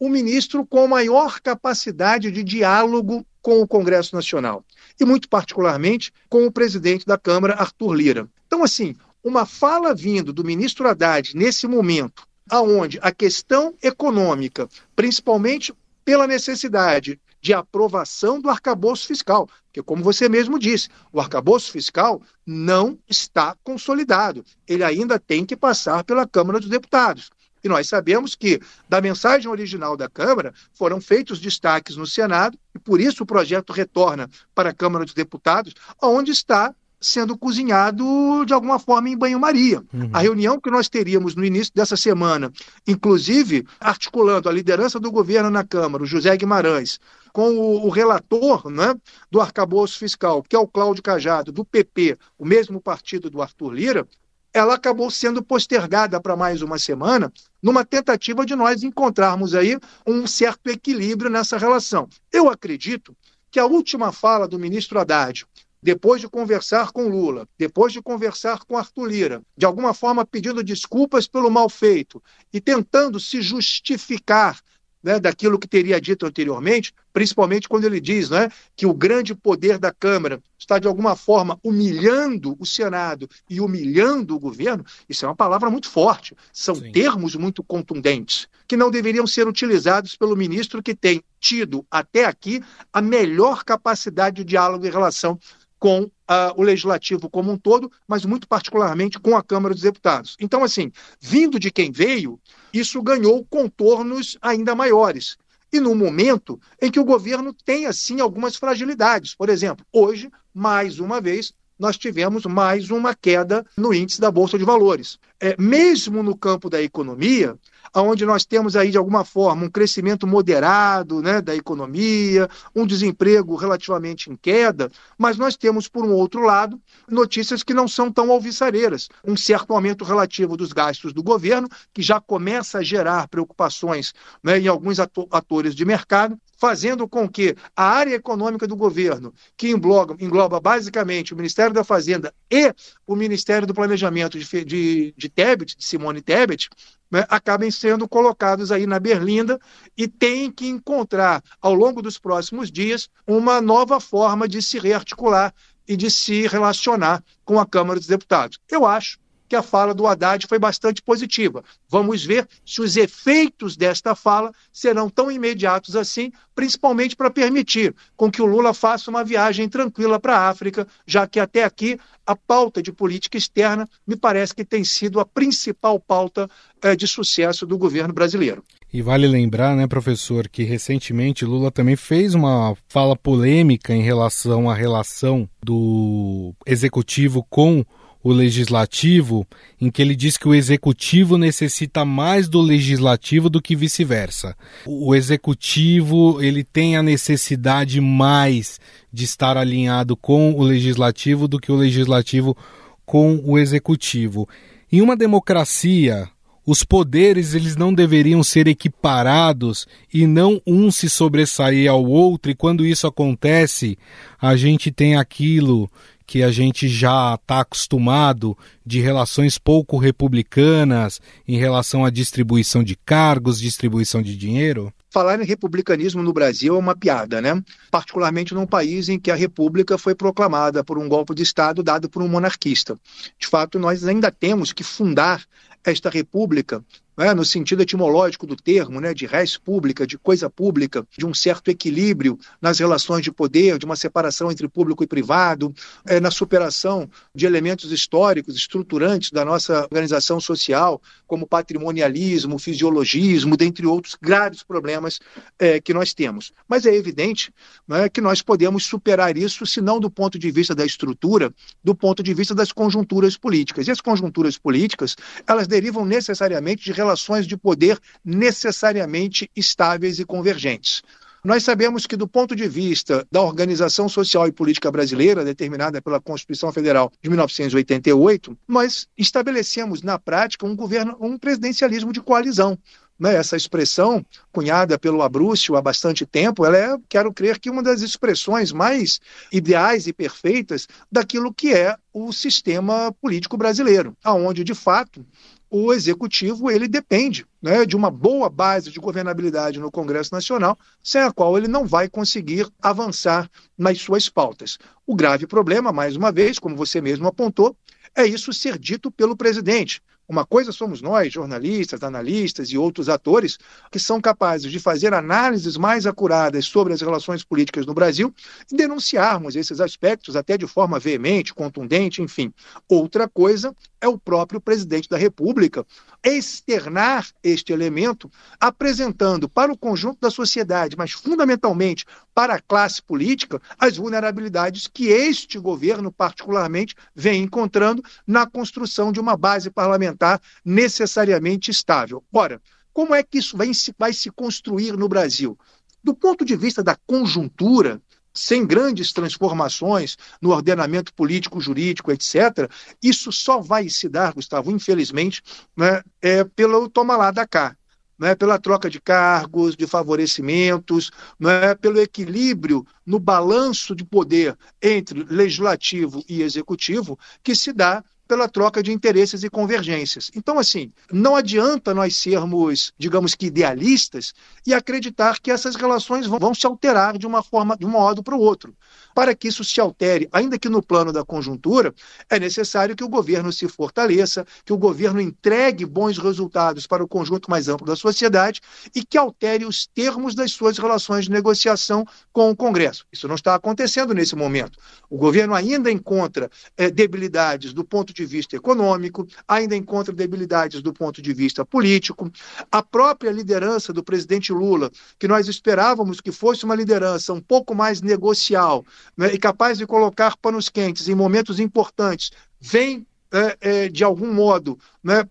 o 0.01 0.09
ministro 0.09 0.65
com 0.65 0.89
maior 0.89 1.39
capacidade 1.39 2.31
de 2.31 2.43
diálogo 2.43 3.27
com 3.43 3.61
o 3.61 3.67
Congresso 3.67 4.15
Nacional 4.15 4.65
e, 4.99 5.05
muito 5.05 5.29
particularmente, 5.29 6.13
com 6.29 6.47
o 6.47 6.53
presidente 6.53 7.05
da 7.05 7.19
Câmara, 7.19 7.55
Arthur 7.55 7.93
Lira. 7.93 8.29
Então, 8.47 8.63
assim, 8.63 8.95
uma 9.23 9.45
fala 9.45 9.95
vindo 9.95 10.33
do 10.33 10.45
ministro 10.45 10.89
Haddad 10.89 11.37
nesse 11.37 11.67
momento, 11.67 12.27
aonde 12.49 12.99
a 13.03 13.13
questão 13.13 13.75
econômica, 13.83 14.69
principalmente 14.97 15.75
pela 16.05 16.27
necessidade 16.27 17.21
de 17.41 17.53
aprovação 17.53 18.41
do 18.41 18.49
arcabouço 18.49 19.07
fiscal, 19.07 19.49
porque, 19.65 19.83
como 19.83 20.05
você 20.05 20.29
mesmo 20.29 20.59
disse, 20.59 20.89
o 21.13 21.19
arcabouço 21.19 21.73
fiscal 21.73 22.23
não 22.47 22.99
está 23.09 23.57
consolidado. 23.65 24.45
Ele 24.69 24.85
ainda 24.85 25.19
tem 25.19 25.45
que 25.47 25.57
passar 25.57 26.05
pela 26.05 26.27
Câmara 26.27 26.61
dos 26.61 26.69
Deputados. 26.69 27.31
E 27.63 27.69
nós 27.69 27.89
sabemos 27.89 28.35
que, 28.35 28.61
da 28.89 29.01
mensagem 29.01 29.51
original 29.51 29.97
da 29.97 30.09
Câmara, 30.09 30.53
foram 30.73 31.01
feitos 31.01 31.41
destaques 31.41 31.97
no 31.97 32.07
Senado, 32.07 32.59
e 32.75 32.79
por 32.79 33.01
isso 33.01 33.23
o 33.23 33.27
projeto 33.27 33.73
retorna 33.73 34.29
para 34.55 34.71
a 34.71 34.75
Câmara 34.75 35.05
dos 35.05 35.15
Deputados, 35.15 35.75
onde 36.01 36.33
está 36.33 36.75
sendo 37.03 37.37
cozinhado 37.37 38.45
de 38.47 38.55
alguma 38.55 38.79
forma 38.79 39.09
em 39.09 39.17
banho-maria. 39.17 39.83
Uhum. 39.93 40.11
A 40.13 40.21
reunião 40.21 40.61
que 40.61 40.71
nós 40.71 40.89
teríamos 40.89 41.35
no 41.35 41.45
início 41.45 41.73
dessa 41.75 41.97
semana, 41.97 42.53
inclusive 42.87 43.67
articulando 43.81 44.49
a 44.49 44.53
liderança 44.53 45.01
do 45.01 45.11
governo 45.11 45.51
na 45.51 45.65
Câmara, 45.65 46.05
o 46.05 46.07
José 46.07 46.35
Guimarães, 46.37 47.01
com 47.33 47.51
o, 47.51 47.87
o 47.87 47.91
relator 47.91 48.71
né, 48.71 48.95
do 49.31 49.41
arcabouço 49.41 49.99
fiscal, 49.99 50.43
que 50.43 50.55
é 50.55 50.59
o 50.59 50.69
Cláudio 50.69 51.03
Cajado, 51.03 51.51
do 51.51 51.65
PP, 51.65 52.17
o 52.39 52.45
mesmo 52.45 52.81
partido 52.81 53.29
do 53.29 53.43
Arthur 53.43 53.73
Lira, 53.73 54.07
ela 54.53 54.75
acabou 54.75 55.11
sendo 55.11 55.43
postergada 55.43 56.21
para 56.21 56.37
mais 56.37 56.61
uma 56.61 56.79
semana, 56.79 57.33
numa 57.63 57.85
tentativa 57.85 58.45
de 58.45 58.55
nós 58.55 58.83
encontrarmos 58.83 59.55
aí 59.55 59.79
um 60.07 60.27
certo 60.27 60.69
equilíbrio 60.69 61.31
nessa 61.31 61.57
relação. 61.57 62.09
Eu 62.31 62.51
acredito 62.51 63.17
que 63.51 63.59
a 63.59 63.67
última 63.67 64.13
fala 64.13 64.47
do 64.47 64.59
ministro 64.59 64.99
Haddad, 64.99 65.47
depois 65.83 66.21
de 66.21 66.29
conversar 66.29 66.93
com 66.93 67.09
Lula, 67.09 67.49
depois 67.59 67.93
de 67.93 68.01
conversar 68.01 68.65
com 68.65 68.77
Arthur 68.77 69.07
Lira, 69.07 69.43
de 69.57 69.67
alguma 69.67 69.93
forma 69.93 70.25
pedindo 70.25 70.63
desculpas 70.63 71.27
pelo 71.27 71.51
mal 71.51 71.69
feito 71.69 72.23
e 72.53 72.61
tentando 72.61 73.19
se 73.19 73.43
justificar 73.43 74.61
né, 75.03 75.19
daquilo 75.19 75.59
que 75.59 75.67
teria 75.67 76.01
dito 76.01 76.27
anteriormente, 76.27 76.93
principalmente 77.13 77.69
quando 77.69 77.85
ele 77.85 78.01
diz 78.01 78.31
né, 78.31 78.49
que 78.77 78.87
o 78.87 78.95
grande 78.95 79.35
poder 79.35 79.79
da 79.79 79.93
Câmara 79.93 80.41
está, 80.59 80.79
de 80.79 80.87
alguma 80.87 81.17
forma, 81.17 81.59
humilhando 81.63 82.57
o 82.59 82.65
Senado 82.65 83.29
e 83.49 83.61
humilhando 83.61 84.37
o 84.37 84.39
governo, 84.39 84.85
isso 85.09 85.25
é 85.25 85.29
uma 85.29 85.37
palavra 85.37 85.69
muito 85.69 85.89
forte. 85.89 86.37
São 86.53 86.75
Sim. 86.75 86.93
termos 86.93 87.35
muito 87.35 87.63
contundentes, 87.63 88.47
que 88.67 88.77
não 88.77 88.91
deveriam 88.91 89.27
ser 89.27 89.49
utilizados 89.49 90.17
pelo 90.17 90.37
ministro 90.37 90.83
que 90.83 90.95
tem 90.95 91.23
tido, 91.41 91.85
até 91.91 92.25
aqui, 92.25 92.63
a 92.93 93.03
melhor 93.03 93.65
capacidade 93.65 94.37
de 94.37 94.45
diálogo 94.45 94.87
em 94.87 94.91
relação 94.91 95.39
com 95.83 96.03
uh, 96.03 96.11
o 96.57 96.63
legislativo 96.63 97.29
como 97.29 97.51
um 97.51 97.59
todo, 97.59 97.91
mas 98.07 98.25
muito 98.25 98.47
particularmente 98.47 99.19
com 99.19 99.37
a 99.37 99.43
Câmara 99.43 99.75
dos 99.75 99.83
Deputados. 99.83 100.37
Então, 100.39 100.63
assim, 100.63 100.93
vindo 101.21 101.59
de 101.59 101.73
quem 101.73 101.91
veio, 101.91 102.39
isso 102.73 103.03
ganhou 103.03 103.45
contornos 103.45 104.39
ainda 104.41 104.75
maiores. 104.75 105.37
E 105.73 105.81
no 105.81 105.95
momento 105.95 106.61
em 106.81 106.91
que 106.91 107.01
o 107.01 107.05
governo 107.05 107.53
tem, 107.53 107.87
assim, 107.87 108.21
algumas 108.21 108.57
fragilidades. 108.57 109.35
Por 109.35 109.49
exemplo, 109.49 109.87
hoje, 109.93 110.31
mais 110.53 110.99
uma 110.99 111.21
vez, 111.21 111.55
nós 111.83 111.99
tivemos 111.99 112.47
mais 112.47 112.93
uma 112.93 113.13
queda 113.13 113.67
no 113.77 113.93
índice 113.93 114.21
da 114.21 114.31
Bolsa 114.31 114.57
de 114.57 114.65
Valores. 114.65 115.19
É, 115.41 115.57
mesmo 115.59 116.23
no 116.23 116.37
campo 116.37 116.71
da 116.71 116.81
economia, 116.81 117.59
onde 117.93 118.25
nós 118.25 118.45
temos 118.45 118.77
aí, 118.77 118.93
de 118.93 118.97
alguma 118.97 119.25
forma, 119.25 119.65
um 119.65 119.69
crescimento 119.69 120.25
moderado 120.25 121.21
né, 121.21 121.43
da 121.43 121.57
economia, 121.57 122.49
um 122.73 122.87
desemprego 122.87 123.57
relativamente 123.57 124.31
em 124.31 124.37
queda, 124.37 124.93
mas 125.19 125.37
nós 125.37 125.57
temos, 125.57 125.89
por 125.89 126.05
um 126.05 126.13
outro 126.13 126.43
lado, 126.43 126.81
notícias 127.11 127.65
que 127.65 127.75
não 127.75 127.89
são 127.89 128.13
tão 128.13 128.31
alvissareiras. 128.31 129.09
Um 129.27 129.37
certo 129.37 129.75
aumento 129.75 130.05
relativo 130.05 130.57
dos 130.57 130.73
gastos 130.73 131.13
do 131.13 131.21
governo, 131.21 131.69
que 131.93 132.01
já 132.01 132.21
começa 132.21 132.79
a 132.79 132.83
gerar 132.85 133.27
preocupações 133.27 134.15
né, 134.41 134.61
em 134.61 134.69
alguns 134.69 135.01
atores 135.01 135.75
de 135.75 135.85
mercado, 135.85 136.39
fazendo 136.63 137.09
com 137.09 137.29
que 137.29 137.57
a 137.75 137.83
área 137.83 138.15
econômica 138.15 138.69
do 138.69 138.77
governo, 138.77 139.35
que 139.57 139.71
engloba, 139.71 140.15
engloba 140.21 140.61
basicamente 140.61 141.35
o 141.35 141.37
Ministério 141.37 141.75
da 141.75 141.83
Fazenda 141.83 142.33
e 142.49 142.73
o 143.05 143.17
Ministério 143.17 143.67
do 143.67 143.75
Planejamento 143.75 144.39
de, 144.39 144.65
de, 144.65 145.13
de 145.17 145.29
Tebet, 145.29 145.77
de 145.77 145.85
Simone 145.85 146.23
Tebet, 146.23 146.69
né, 147.11 147.27
acabem 147.29 147.69
sendo 147.69 148.09
colocados 148.09 148.71
aí 148.71 148.87
na 148.87 149.01
berlinda 149.01 149.59
e 149.99 150.07
têm 150.07 150.53
que 150.53 150.69
encontrar, 150.69 151.43
ao 151.61 151.75
longo 151.75 152.01
dos 152.01 152.17
próximos 152.17 152.71
dias, 152.71 153.11
uma 153.27 153.61
nova 153.61 153.99
forma 153.99 154.47
de 154.47 154.63
se 154.63 154.79
rearticular 154.79 155.53
e 155.89 155.97
de 155.97 156.13
se 156.13 156.47
relacionar 156.47 157.25
com 157.45 157.59
a 157.59 157.67
Câmara 157.67 157.99
dos 157.99 158.07
Deputados. 158.07 158.61
Eu 158.71 158.87
acho 158.87 159.19
que 159.53 159.57
a 159.57 159.63
fala 159.63 159.93
do 159.93 160.07
Haddad 160.07 160.47
foi 160.47 160.59
bastante 160.59 161.03
positiva. 161.03 161.63
Vamos 161.87 162.25
ver 162.25 162.49
se 162.65 162.81
os 162.81 162.97
efeitos 162.97 163.77
desta 163.77 164.15
fala 164.15 164.51
serão 164.73 165.11
tão 165.11 165.31
imediatos 165.31 165.95
assim, 165.95 166.33
principalmente 166.55 167.15
para 167.15 167.31
permitir 167.31 167.95
com 168.17 168.31
que 168.31 168.41
o 168.41 168.47
Lula 168.47 168.73
faça 168.73 169.11
uma 169.11 169.23
viagem 169.23 169.69
tranquila 169.69 170.19
para 170.19 170.39
a 170.39 170.49
África, 170.49 170.89
já 171.07 171.27
que 171.27 171.39
até 171.39 171.65
aqui 171.65 172.01
a 172.27 172.35
pauta 172.35 172.83
de 172.83 172.91
política 172.91 173.37
externa 173.37 173.87
me 174.07 174.17
parece 174.17 174.55
que 174.55 174.65
tem 174.65 174.85
sido 174.85 175.21
a 175.21 175.27
principal 175.27 176.01
pauta 176.01 176.49
é, 176.81 176.97
de 176.97 177.07
sucesso 177.07 177.67
do 177.67 177.77
governo 177.77 178.15
brasileiro. 178.15 178.65
E 178.91 179.03
vale 179.03 179.29
lembrar, 179.29 179.77
né, 179.77 179.87
professor, 179.87 180.49
que 180.49 180.63
recentemente 180.63 181.45
Lula 181.45 181.71
também 181.71 181.97
fez 181.97 182.35
uma 182.35 182.75
fala 182.89 183.15
polêmica 183.15 183.93
em 183.93 184.03
relação 184.03 184.71
à 184.71 184.75
relação 184.75 185.47
do 185.63 186.55
executivo 186.67 187.47
com 187.51 187.85
o 188.23 188.33
legislativo, 188.33 189.47
em 189.81 189.91
que 189.91 190.01
ele 190.01 190.15
diz 190.15 190.37
que 190.37 190.47
o 190.47 190.55
executivo 190.55 191.37
necessita 191.37 192.05
mais 192.05 192.49
do 192.49 192.61
legislativo 192.61 193.51
do 193.51 193.61
que 193.61 193.75
vice-versa. 193.75 194.57
O 194.87 195.15
executivo, 195.15 196.41
ele 196.41 196.63
tem 196.63 196.97
a 196.97 197.03
necessidade 197.03 198.01
mais 198.01 198.79
de 199.13 199.25
estar 199.25 199.57
alinhado 199.57 200.17
com 200.17 200.53
o 200.53 200.63
legislativo 200.63 201.49
do 201.49 201.59
que 201.59 201.73
o 201.73 201.77
legislativo 201.77 202.57
com 203.05 203.41
o 203.45 203.59
executivo. 203.59 204.49
Em 204.91 205.01
uma 205.01 205.17
democracia, 205.17 206.29
os 206.65 206.85
poderes 206.85 207.55
eles 207.55 207.77
não 207.77 207.93
deveriam 207.93 208.43
ser 208.43 208.69
equiparados 208.69 209.87
e 210.15 210.27
não 210.27 210.63
um 210.65 210.91
se 210.91 211.11
sobressair 211.11 211.91
ao 211.91 212.05
outro, 212.05 212.53
e 212.53 212.55
quando 212.55 212.87
isso 212.87 213.07
acontece, 213.07 213.99
a 214.41 214.55
gente 214.55 214.93
tem 214.93 215.17
aquilo 215.17 215.91
que 216.27 216.43
a 216.43 216.51
gente 216.51 216.89
já 216.89 217.35
está 217.35 217.61
acostumado 217.61 218.57
de 218.85 219.01
relações 219.01 219.59
pouco 219.59 219.97
republicanas 219.97 221.21
em 221.47 221.59
relação 221.59 222.05
à 222.05 222.11
distribuição 222.11 222.83
de 222.83 222.97
cargos, 222.97 223.61
distribuição 223.61 224.23
de 224.23 224.37
dinheiro? 224.37 224.93
Falar 225.11 225.41
em 225.41 225.45
republicanismo 225.45 226.23
no 226.23 226.33
Brasil 226.33 226.75
é 226.75 226.79
uma 226.79 226.97
piada, 226.97 227.41
né? 227.41 227.63
Particularmente 227.91 228.55
num 228.55 228.67
país 228.67 229.09
em 229.09 229.19
que 229.19 229.31
a 229.31 229.35
república 229.35 229.99
foi 229.99 230.15
proclamada 230.15 230.83
por 230.83 230.99
um 230.99 231.09
golpe 231.09 231.35
de 231.35 231.43
Estado 231.43 231.83
dado 231.83 232.09
por 232.09 232.23
um 232.23 232.29
monarquista. 232.29 232.99
De 233.39 233.47
fato, 233.47 233.79
nós 233.79 234.07
ainda 234.07 234.31
temos 234.31 234.73
que 234.73 234.83
fundar 234.83 235.45
esta 235.85 236.09
república 236.09 236.83
né, 237.17 237.35
no 237.35 237.45
sentido 237.45 237.83
etimológico 237.83 238.47
do 238.47 238.57
termo, 238.57 239.01
né, 239.01 239.13
de 239.13 239.27
res 239.27 239.57
pública, 239.57 240.07
de 240.07 240.17
coisa 240.17 240.49
pública, 240.49 241.07
de 241.17 241.27
um 241.27 241.35
certo 241.35 241.71
equilíbrio 241.71 242.39
nas 242.61 242.79
relações 242.79 243.23
de 243.23 243.31
poder, 243.31 243.79
de 243.79 243.85
uma 243.85 243.97
separação 243.97 244.51
entre 244.51 244.69
público 244.69 245.05
e 245.05 245.07
privado, 245.07 245.75
é, 246.07 246.21
na 246.21 246.31
superação 246.31 247.09
de 247.35 247.47
elementos 247.47 247.93
históricos, 247.93 248.57
estruturantes 248.57 249.31
da 249.31 249.45
nossa 249.45 249.83
organização 249.83 250.41
social, 250.41 251.01
como 251.27 251.47
patrimonialismo, 251.47 252.59
fisiologismo, 252.59 253.57
dentre 253.57 253.87
outros 253.87 254.17
graves 254.21 254.63
problemas 254.63 255.21
é, 255.59 255.81
que 255.81 255.93
nós 255.95 256.15
temos. 256.15 256.53
Mas 256.69 256.87
é 256.87 256.95
evidente 256.95 257.53
né, 257.87 258.09
que 258.09 258.21
nós 258.21 258.43
podemos 258.43 258.85
superar 258.85 259.37
isso, 259.37 259.67
se 259.67 259.81
não 259.81 260.01
do 260.01 260.11
ponto 260.11 260.39
de 260.39 260.51
vista 260.51 260.75
da 260.75 260.85
estrutura, 260.85 261.53
do 261.83 261.95
ponto 261.95 262.23
de 262.23 262.33
vista 262.35 262.55
das 262.55 262.73
conjunturas 262.73 263.37
políticas. 263.37 263.87
E 263.87 263.91
as 263.91 264.01
conjunturas 264.01 264.59
políticas, 264.59 265.17
elas 265.47 265.67
derivam 265.67 266.05
necessariamente 266.05 266.85
de 266.85 266.93
relações 267.03 267.47
de 267.47 267.57
poder 267.57 267.99
necessariamente 268.25 269.51
estáveis 269.57 270.19
e 270.19 270.25
convergentes. 270.25 271.03
Nós 271.45 271.65
sabemos 271.65 272.07
que, 272.07 272.17
do 272.17 272.29
ponto 272.29 272.55
de 272.55 272.69
vista 272.69 273.27
da 273.31 273.43
organização 273.43 274.09
social 274.09 274.47
e 274.47 274.53
política 274.53 274.93
brasileira, 274.93 275.45
determinada 275.45 276.01
pela 276.01 276.21
Constituição 276.21 276.73
Federal 276.73 277.11
de 277.21 277.29
1988, 277.29 278.57
nós 278.69 279.09
estabelecemos 279.19 280.03
na 280.03 280.21
prática 280.21 280.65
um 280.65 280.77
governo, 280.77 281.17
um 281.21 281.37
presidencialismo 281.37 282.13
de 282.13 282.21
coalizão. 282.21 282.79
Né? 283.19 283.35
Essa 283.35 283.57
expressão, 283.57 284.25
cunhada 284.53 284.97
pelo 284.97 285.21
Abrúcio 285.21 285.75
há 285.75 285.83
bastante 285.83 286.25
tempo, 286.25 286.65
ela 286.65 286.77
é, 286.77 286.97
quero 287.09 287.33
crer 287.33 287.59
que 287.59 287.71
uma 287.71 287.83
das 287.83 288.03
expressões 288.03 288.71
mais 288.71 289.21
ideais 289.51 290.07
e 290.07 290.13
perfeitas 290.13 290.87
daquilo 291.11 291.53
que 291.53 291.75
é 291.75 291.97
o 292.13 292.33
sistema 292.33 293.13
político 293.21 293.57
brasileiro, 293.57 294.17
aonde 294.23 294.63
de 294.63 294.75
fato 294.75 295.27
o 295.75 295.91
executivo 295.91 296.71
ele 296.71 296.87
depende 296.87 297.47
né, 297.63 297.87
de 297.87 297.97
uma 297.97 298.11
boa 298.11 298.51
base 298.51 298.91
de 298.91 299.01
governabilidade 299.01 299.81
no 299.81 299.91
Congresso 299.91 300.35
Nacional, 300.35 300.79
sem 301.03 301.23
a 301.23 301.33
qual 301.33 301.57
ele 301.57 301.67
não 301.67 301.87
vai 301.87 302.11
conseguir 302.11 302.69
avançar 302.83 303.51
nas 303.77 303.99
suas 303.99 304.29
pautas. 304.29 304.77
O 305.07 305.17
grave 305.17 305.47
problema, 305.47 305.91
mais 305.91 306.15
uma 306.15 306.31
vez, 306.31 306.59
como 306.59 306.77
você 306.77 307.01
mesmo 307.01 307.27
apontou, 307.27 307.75
é 308.15 308.27
isso 308.27 308.53
ser 308.53 308.79
dito 308.79 309.11
pelo 309.11 309.35
presidente. 309.35 310.03
Uma 310.29 310.45
coisa 310.45 310.73
somos 310.73 311.01
nós, 311.01 311.33
jornalistas, 311.33 312.03
analistas 312.03 312.69
e 312.69 312.77
outros 312.77 313.09
atores, 313.09 313.59
que 313.91 313.99
são 313.99 314.21
capazes 314.21 314.71
de 314.71 314.79
fazer 314.79 315.15
análises 315.15 315.79
mais 315.79 316.07
acuradas 316.07 316.67
sobre 316.67 316.93
as 316.93 317.01
relações 317.01 317.43
políticas 317.43 317.87
no 317.87 317.95
Brasil 317.95 318.33
e 318.71 318.77
denunciarmos 318.77 319.57
esses 319.57 319.81
aspectos 319.81 320.37
até 320.37 320.57
de 320.59 320.67
forma 320.67 320.99
veemente, 320.99 321.55
contundente, 321.55 322.23
enfim. 322.23 322.53
Outra 322.89 323.27
coisa 323.27 323.75
é 324.03 324.09
o 324.09 324.19
próprio 324.19 324.61
presidente 324.61 325.09
da 325.09 325.17
República 325.17 325.87
externar 326.25 327.29
este 327.43 327.73
elemento, 327.73 328.29
apresentando 328.61 329.49
para 329.49 329.73
o 329.73 329.79
conjunto 329.79 330.19
da 330.21 330.31
sociedade, 330.31 330.97
mas 330.99 331.13
fundamentalmente 331.13 332.05
para 332.35 332.55
a 332.55 332.61
classe 332.61 333.01
política 333.01 333.63
as 333.79 333.97
vulnerabilidades 333.97 334.89
que 334.89 335.07
este 335.07 335.57
governo, 335.57 336.11
particularmente, 336.11 336.97
vem 337.15 337.45
encontrando 337.45 338.03
na 338.27 338.45
construção 338.45 339.13
de 339.13 339.21
uma 339.21 339.37
base 339.37 339.71
parlamentar 339.71 340.41
necessariamente 340.65 341.71
estável. 341.71 342.25
Ora, 342.33 342.61
como 342.93 343.15
é 343.15 343.23
que 343.23 343.39
isso 343.39 343.57
vai 343.57 343.73
se, 343.73 343.95
vai 343.97 344.13
se 344.13 344.31
construir 344.33 344.97
no 344.97 345.09
Brasil? 345.09 345.57
Do 346.03 346.13
ponto 346.13 346.45
de 346.45 346.57
vista 346.57 346.83
da 346.83 346.97
conjuntura, 347.07 348.03
sem 348.35 348.67
grandes 348.67 349.13
transformações 349.13 350.17
no 350.41 350.51
ordenamento 350.51 351.13
político, 351.15 351.61
jurídico, 351.61 352.13
etc., 352.13 352.71
isso 353.03 353.33
só 353.33 353.61
vai 353.61 353.89
se 353.89 354.09
dar, 354.09 354.33
Gustavo, 354.33 354.71
infelizmente, 354.71 355.43
né, 355.77 356.03
é, 356.21 356.45
pelo 356.45 356.89
toma 356.89 357.17
lá 357.17 357.31
da 357.31 357.47
cá 357.47 357.77
é 358.25 358.35
pela 358.35 358.59
troca 358.59 358.89
de 358.89 359.01
cargos, 359.01 359.77
de 359.77 359.87
favorecimentos, 359.87 361.11
é 361.45 361.75
pelo 361.75 362.01
equilíbrio 362.01 362.87
no 363.05 363.19
balanço 363.19 363.95
de 363.95 364.05
poder 364.05 364.57
entre 364.81 365.25
legislativo 365.25 366.25
e 366.29 366.43
executivo 366.43 367.19
que 367.43 367.55
se 367.55 367.73
dá 367.73 368.05
pela 368.33 368.49
troca 368.49 368.83
de 368.83 368.91
interesses 368.91 369.43
e 369.43 369.51
convergências. 369.51 370.31
Então, 370.35 370.59
assim, 370.59 370.91
não 371.13 371.37
adianta 371.37 371.93
nós 371.93 372.17
sermos, 372.17 372.91
digamos 372.97 373.35
que, 373.35 373.45
idealistas 373.45 374.33
e 374.67 374.73
acreditar 374.73 375.39
que 375.39 375.51
essas 375.51 375.77
relações 375.77 376.27
vão, 376.27 376.39
vão 376.39 376.55
se 376.55 376.67
alterar 376.67 377.19
de 377.19 377.27
uma 377.27 377.43
forma, 377.43 377.77
de 377.77 377.85
um 377.85 377.91
modo 377.91 378.23
para 378.23 378.35
o 378.35 378.41
outro. 378.41 378.75
Para 379.15 379.35
que 379.35 379.49
isso 379.49 379.63
se 379.63 379.79
altere, 379.83 380.31
ainda 380.33 380.59
que 380.59 380.71
no 380.71 380.83
plano 380.83 381.13
da 381.13 381.23
conjuntura, 381.23 381.95
é 382.31 382.41
necessário 382.41 382.97
que 382.97 383.05
o 383.05 383.09
governo 383.09 383.53
se 383.53 383.69
fortaleça, 383.69 384.47
que 384.65 384.73
o 384.73 384.79
governo 384.79 385.21
entregue 385.21 385.85
bons 385.85 386.17
resultados 386.17 386.87
para 386.87 387.05
o 387.05 387.09
conjunto 387.09 387.51
mais 387.51 387.69
amplo 387.69 387.87
da 387.87 387.97
sociedade 387.97 388.63
e 388.95 389.05
que 389.05 389.19
altere 389.19 389.67
os 389.67 389.87
termos 389.87 390.35
das 390.35 390.53
suas 390.53 390.79
relações 390.79 391.27
de 391.27 391.31
negociação 391.31 392.07
com 392.33 392.49
o 392.49 392.57
Congresso. 392.57 393.05
Isso 393.13 393.29
não 393.29 393.35
está 393.35 393.55
acontecendo 393.55 394.15
nesse 394.15 394.35
momento. 394.35 394.79
O 395.11 395.19
governo 395.19 395.55
ainda 395.55 395.91
encontra 395.91 396.51
é, 396.79 396.91
debilidades 396.91 397.75
do 397.75 397.85
ponto 397.85 398.15
de 398.15 398.22
de 398.23 398.27
vista 398.27 398.57
econômico, 398.57 399.27
ainda 399.47 399.77
encontra 399.77 400.15
debilidades 400.15 400.81
do 400.81 400.93
ponto 400.93 401.21
de 401.21 401.33
vista 401.33 401.65
político. 401.65 402.31
A 402.71 402.83
própria 402.83 403.31
liderança 403.31 403.93
do 403.93 404.03
presidente 404.03 404.53
Lula, 404.53 404.91
que 405.19 405.29
nós 405.29 405.49
esperávamos 405.49 406.21
que 406.21 406.31
fosse 406.31 406.65
uma 406.65 406.75
liderança 406.75 407.33
um 407.33 407.41
pouco 407.41 407.75
mais 407.75 408.01
negocial 408.01 408.85
né, 409.17 409.33
e 409.33 409.39
capaz 409.39 409.79
de 409.79 409.87
colocar 409.87 410.37
panos 410.37 410.69
quentes 410.69 411.09
em 411.09 411.15
momentos 411.15 411.59
importantes, 411.59 412.31
vem 412.61 413.07
é, 413.33 413.57
é, 413.61 413.89
de 413.89 414.05
algum 414.05 414.33
modo 414.33 414.79
né, 415.03 415.27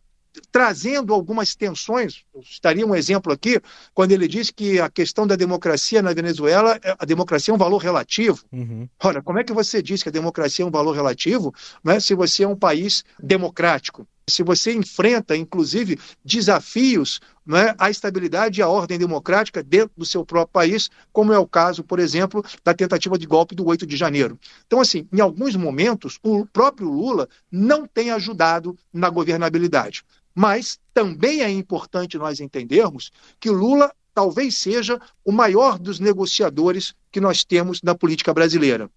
trazendo 0.51 1.13
algumas 1.13 1.55
tensões. 1.55 2.23
Estaria 2.41 2.85
um 2.85 2.95
exemplo 2.95 3.31
aqui, 3.31 3.59
quando 3.93 4.11
ele 4.11 4.27
diz 4.27 4.49
que 4.49 4.79
a 4.79 4.89
questão 4.89 5.27
da 5.27 5.35
democracia 5.35 6.01
na 6.01 6.13
Venezuela, 6.13 6.79
é, 6.83 6.95
a 6.97 7.05
democracia 7.05 7.51
é 7.51 7.55
um 7.55 7.59
valor 7.59 7.77
relativo. 7.77 8.43
Uhum. 8.51 8.87
Ora, 9.03 9.21
como 9.21 9.39
é 9.39 9.43
que 9.43 9.53
você 9.53 9.81
diz 9.81 10.03
que 10.03 10.09
a 10.09 10.11
democracia 10.11 10.63
é 10.63 10.67
um 10.67 10.71
valor 10.71 10.93
relativo 10.93 11.53
né, 11.83 11.99
se 11.99 12.13
você 12.13 12.43
é 12.43 12.47
um 12.47 12.55
país 12.55 13.03
democrático? 13.19 14.07
Se 14.29 14.43
você 14.43 14.71
enfrenta, 14.73 15.35
inclusive, 15.35 15.99
desafios 16.23 17.19
né, 17.45 17.73
à 17.77 17.89
estabilidade 17.89 18.59
e 18.59 18.63
à 18.63 18.67
ordem 18.67 18.97
democrática 18.97 19.63
dentro 19.63 19.91
do 19.97 20.05
seu 20.05 20.25
próprio 20.25 20.53
país, 20.53 20.89
como 21.11 21.33
é 21.33 21.39
o 21.39 21.47
caso, 21.47 21.83
por 21.83 21.99
exemplo, 21.99 22.43
da 22.63 22.73
tentativa 22.73 23.17
de 23.17 23.25
golpe 23.25 23.55
do 23.55 23.65
8 23.65 23.85
de 23.85 23.97
janeiro. 23.97 24.39
Então, 24.65 24.79
assim, 24.79 25.07
em 25.11 25.19
alguns 25.19 25.55
momentos, 25.55 26.17
o 26.23 26.45
próprio 26.45 26.89
Lula 26.89 27.27
não 27.51 27.85
tem 27.85 28.11
ajudado 28.11 28.77
na 28.93 29.09
governabilidade. 29.09 30.03
Mas 30.33 30.79
também 30.93 31.41
é 31.41 31.49
importante 31.49 32.17
nós 32.17 32.39
entendermos 32.39 33.11
que 33.39 33.49
Lula 33.49 33.91
talvez 34.13 34.57
seja 34.57 34.99
o 35.23 35.31
maior 35.31 35.79
dos 35.79 35.99
negociadores 35.99 36.93
que 37.11 37.21
nós 37.21 37.43
temos 37.43 37.81
na 37.81 37.95
política 37.95 38.33
brasileira. 38.33 38.89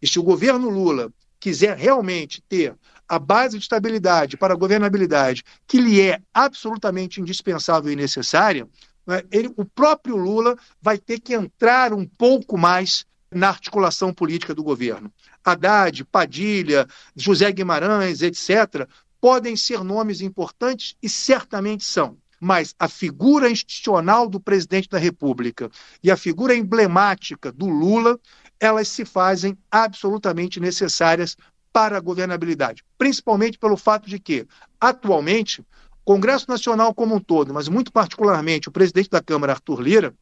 E 0.00 0.08
se 0.08 0.18
o 0.18 0.22
governo 0.22 0.68
Lula 0.68 1.12
quiser 1.38 1.76
realmente 1.76 2.42
ter 2.48 2.74
a 3.08 3.18
base 3.18 3.58
de 3.58 3.62
estabilidade 3.62 4.36
para 4.36 4.54
a 4.54 4.56
governabilidade, 4.56 5.44
que 5.66 5.80
lhe 5.80 6.00
é 6.00 6.20
absolutamente 6.32 7.20
indispensável 7.20 7.92
e 7.92 7.96
necessária, 7.96 8.66
né, 9.06 9.22
ele, 9.30 9.52
o 9.56 9.64
próprio 9.64 10.16
Lula 10.16 10.56
vai 10.80 10.96
ter 10.96 11.20
que 11.20 11.34
entrar 11.34 11.92
um 11.92 12.06
pouco 12.06 12.56
mais 12.56 13.04
na 13.30 13.48
articulação 13.48 14.12
política 14.12 14.54
do 14.54 14.62
governo. 14.62 15.12
Haddad, 15.44 16.04
Padilha, 16.04 16.86
José 17.16 17.50
Guimarães, 17.50 18.22
etc., 18.22 18.86
podem 19.22 19.54
ser 19.54 19.84
nomes 19.84 20.20
importantes 20.20 20.96
e 21.00 21.08
certamente 21.08 21.84
são. 21.84 22.18
Mas 22.40 22.74
a 22.76 22.88
figura 22.88 23.48
institucional 23.48 24.28
do 24.28 24.40
presidente 24.40 24.88
da 24.88 24.98
República 24.98 25.70
e 26.02 26.10
a 26.10 26.16
figura 26.16 26.56
emblemática 26.56 27.52
do 27.52 27.68
Lula, 27.68 28.18
elas 28.58 28.88
se 28.88 29.04
fazem 29.04 29.56
absolutamente 29.70 30.58
necessárias 30.58 31.36
para 31.72 31.98
a 31.98 32.00
governabilidade, 32.00 32.82
principalmente 32.98 33.60
pelo 33.60 33.76
fato 33.76 34.08
de 34.08 34.18
que, 34.18 34.44
atualmente, 34.80 35.60
o 35.60 36.04
Congresso 36.04 36.46
Nacional 36.48 36.92
como 36.92 37.14
um 37.14 37.20
todo, 37.20 37.54
mas 37.54 37.68
muito 37.68 37.92
particularmente 37.92 38.68
o 38.68 38.72
presidente 38.72 39.08
da 39.08 39.22
Câmara, 39.22 39.52
Arthur 39.52 39.80
Lira, 39.80 40.12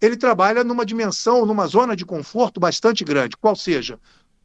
ele 0.00 0.16
trabalha 0.16 0.62
numa 0.62 0.86
dimensão, 0.86 1.44
numa 1.44 1.66
zona 1.66 1.96
de 1.96 2.06
conforto 2.06 2.60
bastante 2.60 3.02
grande, 3.02 3.36
qual 3.36 3.56
seja, 3.56 3.98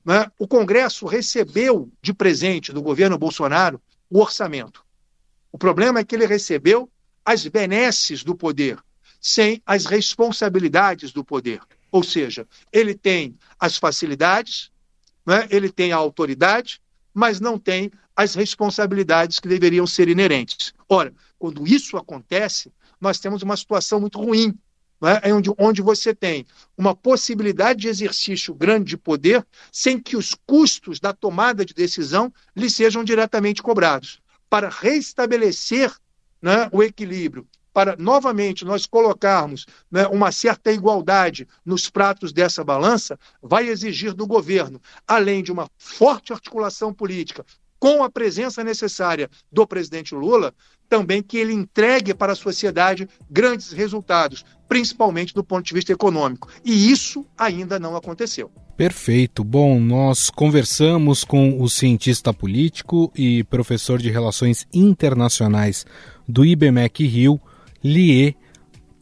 né, 0.04 0.26
o 0.40 0.48
Congresso 0.48 1.06
recebeu 1.06 1.92
de 2.02 2.12
presente 2.12 2.74
do 2.74 2.82
governo 2.82 3.16
Bolsonaro 3.16 3.80
o 4.10 4.20
orçamento. 4.20 4.84
O 5.52 5.58
problema 5.58 6.00
é 6.00 6.04
que 6.04 6.16
ele 6.16 6.26
recebeu 6.26 6.90
as 7.24 7.46
benesses 7.48 8.24
do 8.24 8.36
poder, 8.36 8.78
sem 9.20 9.62
as 9.66 9.86
responsabilidades 9.86 11.12
do 11.12 11.24
poder. 11.24 11.62
Ou 11.92 12.04
seja, 12.04 12.48
ele 12.72 12.94
tem 12.94 13.36
as 13.60 13.78
facilidades, 13.78 14.72
né? 15.26 15.48
ele 15.50 15.72
tem 15.72 15.92
a 15.92 15.98
autoridade, 15.98 16.82
mas 17.14 17.40
não 17.40 17.58
tem 17.58 17.92
as 18.16 18.36
responsabilidades 18.36 19.40
que 19.40 19.48
deveriam 19.48 19.88
ser 19.88 20.08
inerentes. 20.08 20.74
Ora, 20.88 21.14
quando 21.38 21.68
isso 21.68 21.98
acontece, 21.98 22.72
nós 23.00 23.20
temos 23.20 23.42
uma 23.42 23.56
situação 23.56 24.00
muito 24.00 24.20
ruim, 24.20 24.54
né? 25.02 25.22
onde, 25.34 25.52
onde 25.58 25.82
você 25.82 26.14
tem 26.14 26.46
uma 26.78 26.96
possibilidade 26.96 27.82
de 27.82 27.88
exercício 27.88 28.54
grande 28.54 28.90
de 28.90 28.98
poder 28.98 29.46
sem 29.72 30.00
que 30.00 30.18
os 30.18 30.36
custos 30.46 31.00
da 31.00 31.14
tomada 31.14 31.66
de 31.66 31.74
decisão 31.74 32.32
lhe 32.56 32.70
sejam 32.70 33.04
diretamente 33.04 33.62
cobrados. 33.62 34.20
Para 34.50 34.70
restabelecer 34.70 35.94
né, 36.42 36.70
o 36.72 36.82
equilíbrio, 36.82 37.48
para 37.72 37.96
novamente 37.98 38.66
nós 38.66 38.86
colocarmos 38.86 39.66
né, 39.92 40.08
uma 40.08 40.32
certa 40.32 40.72
igualdade 40.72 41.48
nos 41.64 41.90
pratos 41.90 42.34
dessa 42.34 42.64
balança, 42.64 43.18
vai 43.42 43.68
exigir 43.68 44.14
do 44.14 44.26
governo, 44.26 44.82
além 45.08 45.44
de 45.44 45.52
uma 45.52 45.70
forte 45.78 46.34
articulação 46.34 46.94
política, 46.94 47.46
com 47.80 48.04
a 48.04 48.10
presença 48.10 48.64
necessária 48.64 49.30
do 49.52 49.66
presidente 49.66 50.14
Lula, 50.14 50.54
também 50.90 51.22
que 51.22 51.38
ele 51.38 51.54
entregue 51.54 52.14
para 52.14 52.34
a 52.34 52.36
sociedade 52.36 53.08
grandes 53.30 53.72
resultados, 53.72 54.44
principalmente 54.68 55.34
do 55.34 55.44
ponto 55.44 55.64
de 55.64 55.74
vista 55.74 55.94
econômico. 55.94 56.50
E 56.66 56.92
isso 56.92 57.26
ainda 57.38 57.80
não 57.80 57.96
aconteceu. 57.96 58.52
Perfeito. 58.76 59.44
Bom, 59.44 59.80
nós 59.80 60.30
conversamos 60.30 61.24
com 61.24 61.62
o 61.62 61.70
cientista 61.70 62.34
político 62.34 63.12
e 63.16 63.44
professor 63.44 64.00
de 64.00 64.10
Relações 64.10 64.66
Internacionais 64.74 65.86
do 66.28 66.46
IBMEC 66.46 67.06
Rio, 67.06 67.40
Lie 67.84 68.36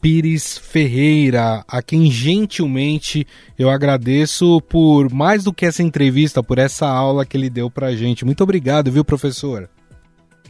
Pires 0.00 0.56
Ferreira, 0.56 1.64
a 1.66 1.82
quem 1.82 2.10
gentilmente 2.10 3.26
eu 3.58 3.68
agradeço 3.68 4.60
por 4.62 5.12
mais 5.12 5.42
do 5.42 5.52
que 5.52 5.66
essa 5.66 5.82
entrevista, 5.82 6.42
por 6.42 6.58
essa 6.58 6.86
aula 6.86 7.26
que 7.26 7.36
ele 7.36 7.50
deu 7.50 7.68
para 7.68 7.88
a 7.88 7.96
gente. 7.96 8.24
Muito 8.24 8.42
obrigado, 8.42 8.92
viu, 8.92 9.04
professor? 9.04 9.68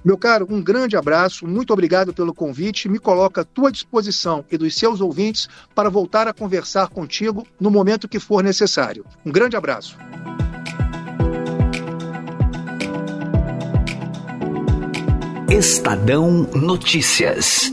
Meu 0.05 0.17
caro, 0.17 0.47
um 0.49 0.63
grande 0.63 0.97
abraço, 0.97 1.47
muito 1.47 1.73
obrigado 1.73 2.13
pelo 2.13 2.33
convite. 2.33 2.89
Me 2.89 2.99
coloca 2.99 3.41
à 3.41 3.45
tua 3.45 3.73
disposição 3.73 4.45
e 4.51 4.57
dos 4.57 4.75
seus 4.75 5.01
ouvintes 5.01 5.49
para 5.75 5.91
voltar 5.91 6.29
a 6.29 6.33
conversar 6.33 6.89
contigo 6.89 7.47
no 7.61 7.71
momento 7.71 8.09
que 8.09 8.21
for 8.21 8.43
necessário. 8.43 9.05
Um 9.25 9.33
grande 9.33 9.57
abraço. 9.57 9.97
Estadão 15.51 16.47
Notícias. 16.55 17.73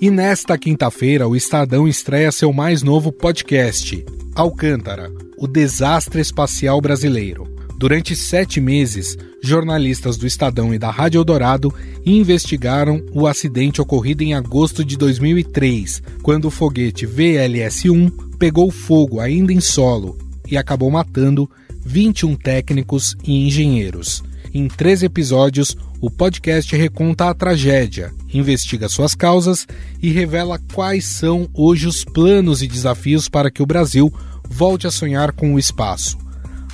E 0.00 0.10
nesta 0.10 0.56
quinta-feira, 0.56 1.28
o 1.28 1.36
Estadão 1.36 1.86
estreia 1.86 2.32
seu 2.32 2.54
mais 2.54 2.82
novo 2.82 3.12
podcast, 3.12 4.02
Alcântara, 4.34 5.12
o 5.36 5.46
desastre 5.46 6.22
espacial 6.22 6.80
brasileiro. 6.80 7.59
Durante 7.80 8.14
sete 8.14 8.60
meses, 8.60 9.16
jornalistas 9.42 10.18
do 10.18 10.26
Estadão 10.26 10.74
e 10.74 10.78
da 10.78 10.90
Rádio 10.90 11.18
Eldorado 11.18 11.72
investigaram 12.04 13.02
o 13.10 13.26
acidente 13.26 13.80
ocorrido 13.80 14.22
em 14.22 14.34
agosto 14.34 14.84
de 14.84 14.98
2003, 14.98 16.02
quando 16.22 16.44
o 16.44 16.50
foguete 16.50 17.06
VLS-1 17.06 18.36
pegou 18.38 18.70
fogo 18.70 19.18
ainda 19.18 19.50
em 19.50 19.62
solo 19.62 20.18
e 20.46 20.58
acabou 20.58 20.90
matando 20.90 21.50
21 21.82 22.36
técnicos 22.36 23.16
e 23.24 23.46
engenheiros. 23.46 24.22
Em 24.52 24.68
três 24.68 25.02
episódios, 25.02 25.74
o 26.02 26.10
podcast 26.10 26.76
reconta 26.76 27.30
a 27.30 27.34
tragédia, 27.34 28.12
investiga 28.30 28.90
suas 28.90 29.14
causas 29.14 29.66
e 30.02 30.10
revela 30.10 30.60
quais 30.74 31.06
são 31.06 31.48
hoje 31.54 31.86
os 31.86 32.04
planos 32.04 32.60
e 32.60 32.66
desafios 32.66 33.26
para 33.26 33.50
que 33.50 33.62
o 33.62 33.66
Brasil 33.66 34.12
volte 34.50 34.86
a 34.86 34.90
sonhar 34.90 35.32
com 35.32 35.54
o 35.54 35.58
espaço. 35.58 36.18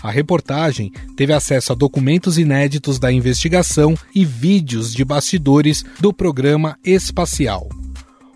A 0.07 0.11
reportagem 0.13 0.93
teve 1.17 1.33
acesso 1.33 1.73
a 1.73 1.75
documentos 1.75 2.39
inéditos 2.39 2.97
da 2.97 3.11
investigação 3.11 3.97
e 4.15 4.25
vídeos 4.25 4.95
de 4.95 5.05
bastidores 5.05 5.85
do 5.99 6.13
programa 6.13 6.79
espacial. 6.85 7.69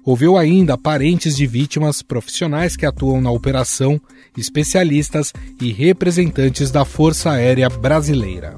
Ouviu 0.05 0.37
ainda 0.37 0.77
parentes 0.77 1.37
de 1.37 1.47
vítimas, 1.47 2.03
profissionais 2.03 2.75
que 2.75 2.85
atuam 2.85 3.21
na 3.21 3.31
operação, 3.31 4.01
especialistas 4.37 5.33
e 5.61 5.71
representantes 5.71 6.73
da 6.73 6.85
Força 6.85 7.31
Aérea 7.31 7.69
Brasileira. 7.69 8.57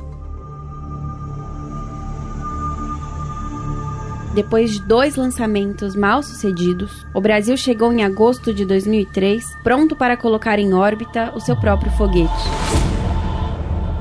Depois 4.35 4.71
de 4.71 4.81
dois 4.87 5.17
lançamentos 5.17 5.95
mal 5.95 6.23
sucedidos, 6.23 7.07
o 7.15 7.21
Brasil 7.21 7.59
chegou 7.59 7.93
em 7.93 8.03
agosto 8.03 8.55
de 8.55 8.65
2003 8.65 9.45
pronto 9.63 9.95
para 9.95 10.17
colocar 10.17 10.59
em 10.59 10.73
órbita 10.73 11.31
o 11.37 11.41
seu 11.41 11.55
próprio 11.55 11.93
foguete. 11.93 13.02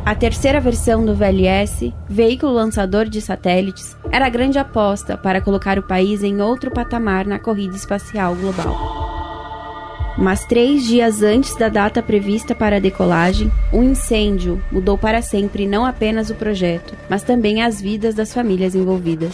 A 0.03 0.15
terceira 0.15 0.59
versão 0.59 1.05
do 1.05 1.15
VLS, 1.15 1.93
veículo 2.09 2.53
lançador 2.53 3.07
de 3.07 3.21
satélites, 3.21 3.95
era 4.11 4.25
a 4.25 4.29
grande 4.29 4.57
aposta 4.57 5.15
para 5.15 5.39
colocar 5.39 5.77
o 5.77 5.83
país 5.83 6.23
em 6.23 6.41
outro 6.41 6.71
patamar 6.71 7.25
na 7.27 7.37
corrida 7.37 7.75
espacial 7.75 8.35
global. 8.35 10.15
Mas 10.17 10.43
três 10.45 10.85
dias 10.85 11.21
antes 11.21 11.55
da 11.55 11.69
data 11.69 12.01
prevista 12.01 12.55
para 12.55 12.77
a 12.77 12.79
decolagem, 12.79 13.51
um 13.71 13.83
incêndio 13.83 14.61
mudou 14.71 14.97
para 14.97 15.21
sempre 15.21 15.67
não 15.67 15.85
apenas 15.85 16.31
o 16.31 16.35
projeto, 16.35 16.95
mas 17.07 17.21
também 17.21 17.61
as 17.61 17.79
vidas 17.79 18.15
das 18.15 18.33
famílias 18.33 18.73
envolvidas. 18.73 19.31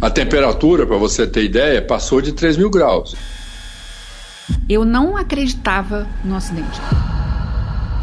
A 0.00 0.10
temperatura, 0.10 0.86
para 0.86 0.96
você 0.96 1.26
ter 1.26 1.44
ideia, 1.44 1.82
passou 1.82 2.20
de 2.22 2.32
3 2.32 2.56
mil 2.56 2.70
graus. 2.70 3.14
Eu 4.68 4.84
não 4.86 5.16
acreditava 5.16 6.06
no 6.24 6.34
acidente. 6.34 6.80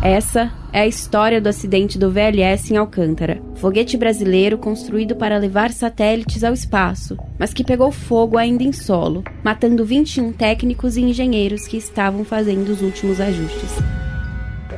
Essa 0.02 0.52
é 0.74 0.82
a 0.82 0.88
história 0.88 1.40
do 1.40 1.48
acidente 1.48 2.00
do 2.00 2.10
VLS 2.10 2.74
em 2.74 2.78
Alcântara, 2.78 3.40
foguete 3.58 3.96
brasileiro 3.96 4.58
construído 4.58 5.16
para 5.16 5.38
levar 5.38 5.70
satélites 5.70 6.44
ao 6.44 6.56
espaço, 6.56 7.16
mas 7.38 7.54
que 7.54 7.64
pegou 7.64 7.92
fogo 7.92 8.36
ainda 8.36 8.64
em 8.64 8.74
solo, 8.74 9.24
matando 9.44 9.86
21 9.86 10.32
técnicos 10.34 10.98
e 10.98 11.02
engenheiros 11.02 11.68
que 11.68 11.78
estavam 11.78 12.26
fazendo 12.26 12.70
os 12.70 12.82
últimos 12.82 13.22
ajustes. 13.22 13.70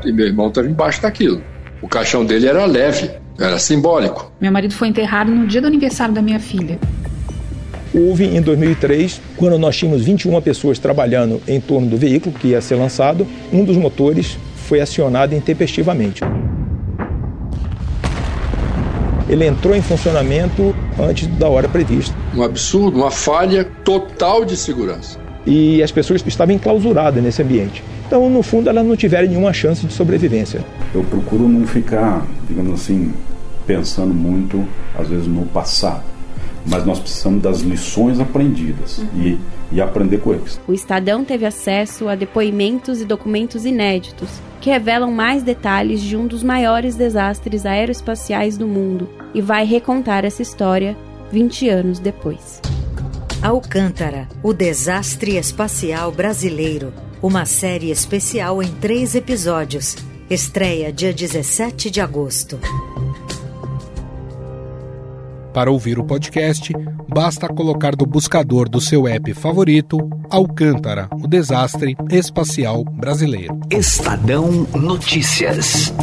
E 0.04 0.12
meu 0.12 0.28
irmão 0.28 0.50
estava 0.50 0.68
embaixo 0.68 1.02
daquilo. 1.02 1.42
O 1.82 1.88
caixão 1.88 2.26
dele 2.26 2.48
era 2.48 2.66
leve, 2.66 3.10
era 3.40 3.58
simbólico. 3.58 4.30
Meu 4.42 4.52
marido 4.52 4.74
foi 4.74 4.90
enterrado 4.90 5.32
no 5.32 5.48
dia 5.48 5.62
do 5.62 5.68
aniversário 5.68 6.14
da 6.14 6.22
minha 6.22 6.40
filha. 6.40 6.78
Houve 7.94 8.26
em 8.26 8.42
2003, 8.42 9.22
quando 9.38 9.58
nós 9.58 9.78
tínhamos 9.78 10.04
21 10.04 10.42
pessoas 10.42 10.80
trabalhando 10.80 11.42
em 11.48 11.62
torno 11.62 11.88
do 11.88 11.96
veículo 11.96 12.36
que 12.38 12.50
ia 12.50 12.60
ser 12.60 12.76
lançado, 12.76 13.26
um 13.54 13.64
dos 13.64 13.78
motores 13.78 14.38
foi 14.74 14.82
acionado 14.82 15.36
intempestivamente. 15.36 16.24
Ele 19.30 19.46
entrou 19.46 19.76
em 19.76 19.84
funcionamento 19.84 20.76
antes 21.00 21.28
da 21.28 21.48
hora 21.48 21.70
prevista. 21.70 22.16
Um 22.36 22.42
absurdo, 22.42 22.98
uma 22.98 23.12
falha 23.12 23.66
total 23.84 24.44
de 24.44 24.58
segurança. 24.58 25.20
E 25.46 25.84
as 25.84 25.92
pessoas 25.92 26.24
estavam 26.26 26.56
enclausuradas 26.56 27.24
nesse 27.24 27.44
ambiente. 27.44 27.84
Então, 28.08 28.28
no 28.32 28.42
fundo, 28.42 28.68
elas 28.68 28.84
não 28.84 28.96
tiveram 28.96 29.28
nenhuma 29.28 29.54
chance 29.54 29.86
de 29.86 29.94
sobrevivência. 29.94 30.66
Eu 30.92 31.04
procuro 31.04 31.48
não 31.48 31.68
ficar, 31.68 32.26
digamos 32.48 32.74
assim, 32.74 33.14
pensando 33.68 34.14
muito, 34.14 34.68
às 34.98 35.08
vezes, 35.08 35.28
no 35.28 35.46
passado 35.46 36.02
mas 36.66 36.86
nós 36.86 36.98
precisamos 36.98 37.42
das 37.42 37.60
lições 37.60 38.22
aprendidas 38.22 39.00
uhum. 39.00 39.22
e, 39.22 39.40
e 39.70 39.82
aprender 39.82 40.20
com 40.20 40.34
eles. 40.34 40.60
O 40.66 40.74
Estadão 40.74 41.26
teve 41.26 41.46
acesso 41.46 42.08
a 42.08 42.16
depoimentos 42.16 43.02
e 43.02 43.06
documentos 43.06 43.66
inéditos 43.66 44.30
que 44.64 44.70
revelam 44.70 45.12
mais 45.12 45.44
detalhes 45.44 46.02
de 46.02 46.16
um 46.16 46.26
dos 46.26 46.42
maiores 46.42 46.96
desastres 46.96 47.66
aeroespaciais 47.66 48.58
do 48.58 48.66
mundo 48.66 49.10
e 49.34 49.42
vai 49.42 49.66
recontar 49.66 50.24
essa 50.24 50.42
história 50.42 50.96
20 51.34 51.68
anos 51.68 52.00
depois. 52.00 52.62
Alcântara, 53.42 54.26
o 54.42 54.54
desastre 54.54 55.36
espacial 55.36 56.14
brasileiro. 56.14 56.94
Uma 57.22 57.44
série 57.44 57.92
especial 57.92 58.64
em 58.64 58.72
três 58.76 59.16
episódios. 59.16 59.98
Estreia 60.30 60.94
dia 60.94 61.12
17 61.12 61.92
de 61.92 62.00
agosto. 62.00 62.58
Para 65.54 65.72
ouvir 65.72 66.00
o 66.00 66.04
podcast, 66.04 66.74
basta 67.08 67.48
colocar 67.48 67.96
no 67.96 68.08
buscador 68.08 68.68
do 68.68 68.82
seu 68.82 69.08
app 69.08 69.34
favorito 69.36 70.00
Alcântara, 70.30 71.08
o 71.14 71.28
desastre 71.28 71.96
espacial 72.10 72.84
brasileiro. 72.84 73.60
Estadão 73.70 74.68
Notícias. 74.74 75.94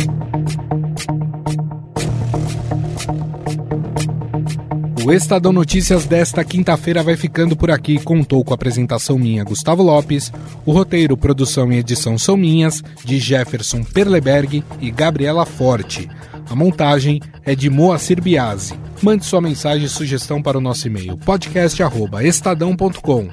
O 5.04 5.12
Estadão 5.12 5.52
Notícias 5.52 6.04
desta 6.04 6.44
quinta-feira 6.44 7.02
vai 7.02 7.16
ficando 7.16 7.56
por 7.56 7.72
aqui. 7.72 7.98
Contou 7.98 8.44
com 8.44 8.52
a 8.52 8.54
apresentação 8.54 9.18
minha, 9.18 9.42
Gustavo 9.42 9.82
Lopes. 9.82 10.30
O 10.64 10.70
roteiro, 10.72 11.16
produção 11.16 11.72
e 11.72 11.78
edição 11.78 12.16
são 12.16 12.36
minhas, 12.36 12.84
de 13.04 13.18
Jefferson 13.18 13.82
Perleberg 13.82 14.62
e 14.80 14.90
Gabriela 14.92 15.44
Forte. 15.44 16.08
A 16.50 16.56
montagem 16.56 17.20
é 17.44 17.54
de 17.54 17.70
Moacir 17.70 18.20
Biasi. 18.20 18.74
Mande 19.00 19.24
sua 19.24 19.40
mensagem 19.40 19.86
e 19.86 19.88
sugestão 19.88 20.42
para 20.42 20.58
o 20.58 20.60
nosso 20.60 20.88
e-mail 20.88 21.16
podcast@estadão.com. 21.18 23.28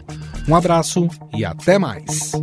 Um 0.48 0.56
abraço 0.56 1.08
e 1.36 1.44
até 1.44 1.80
mais. 1.80 2.34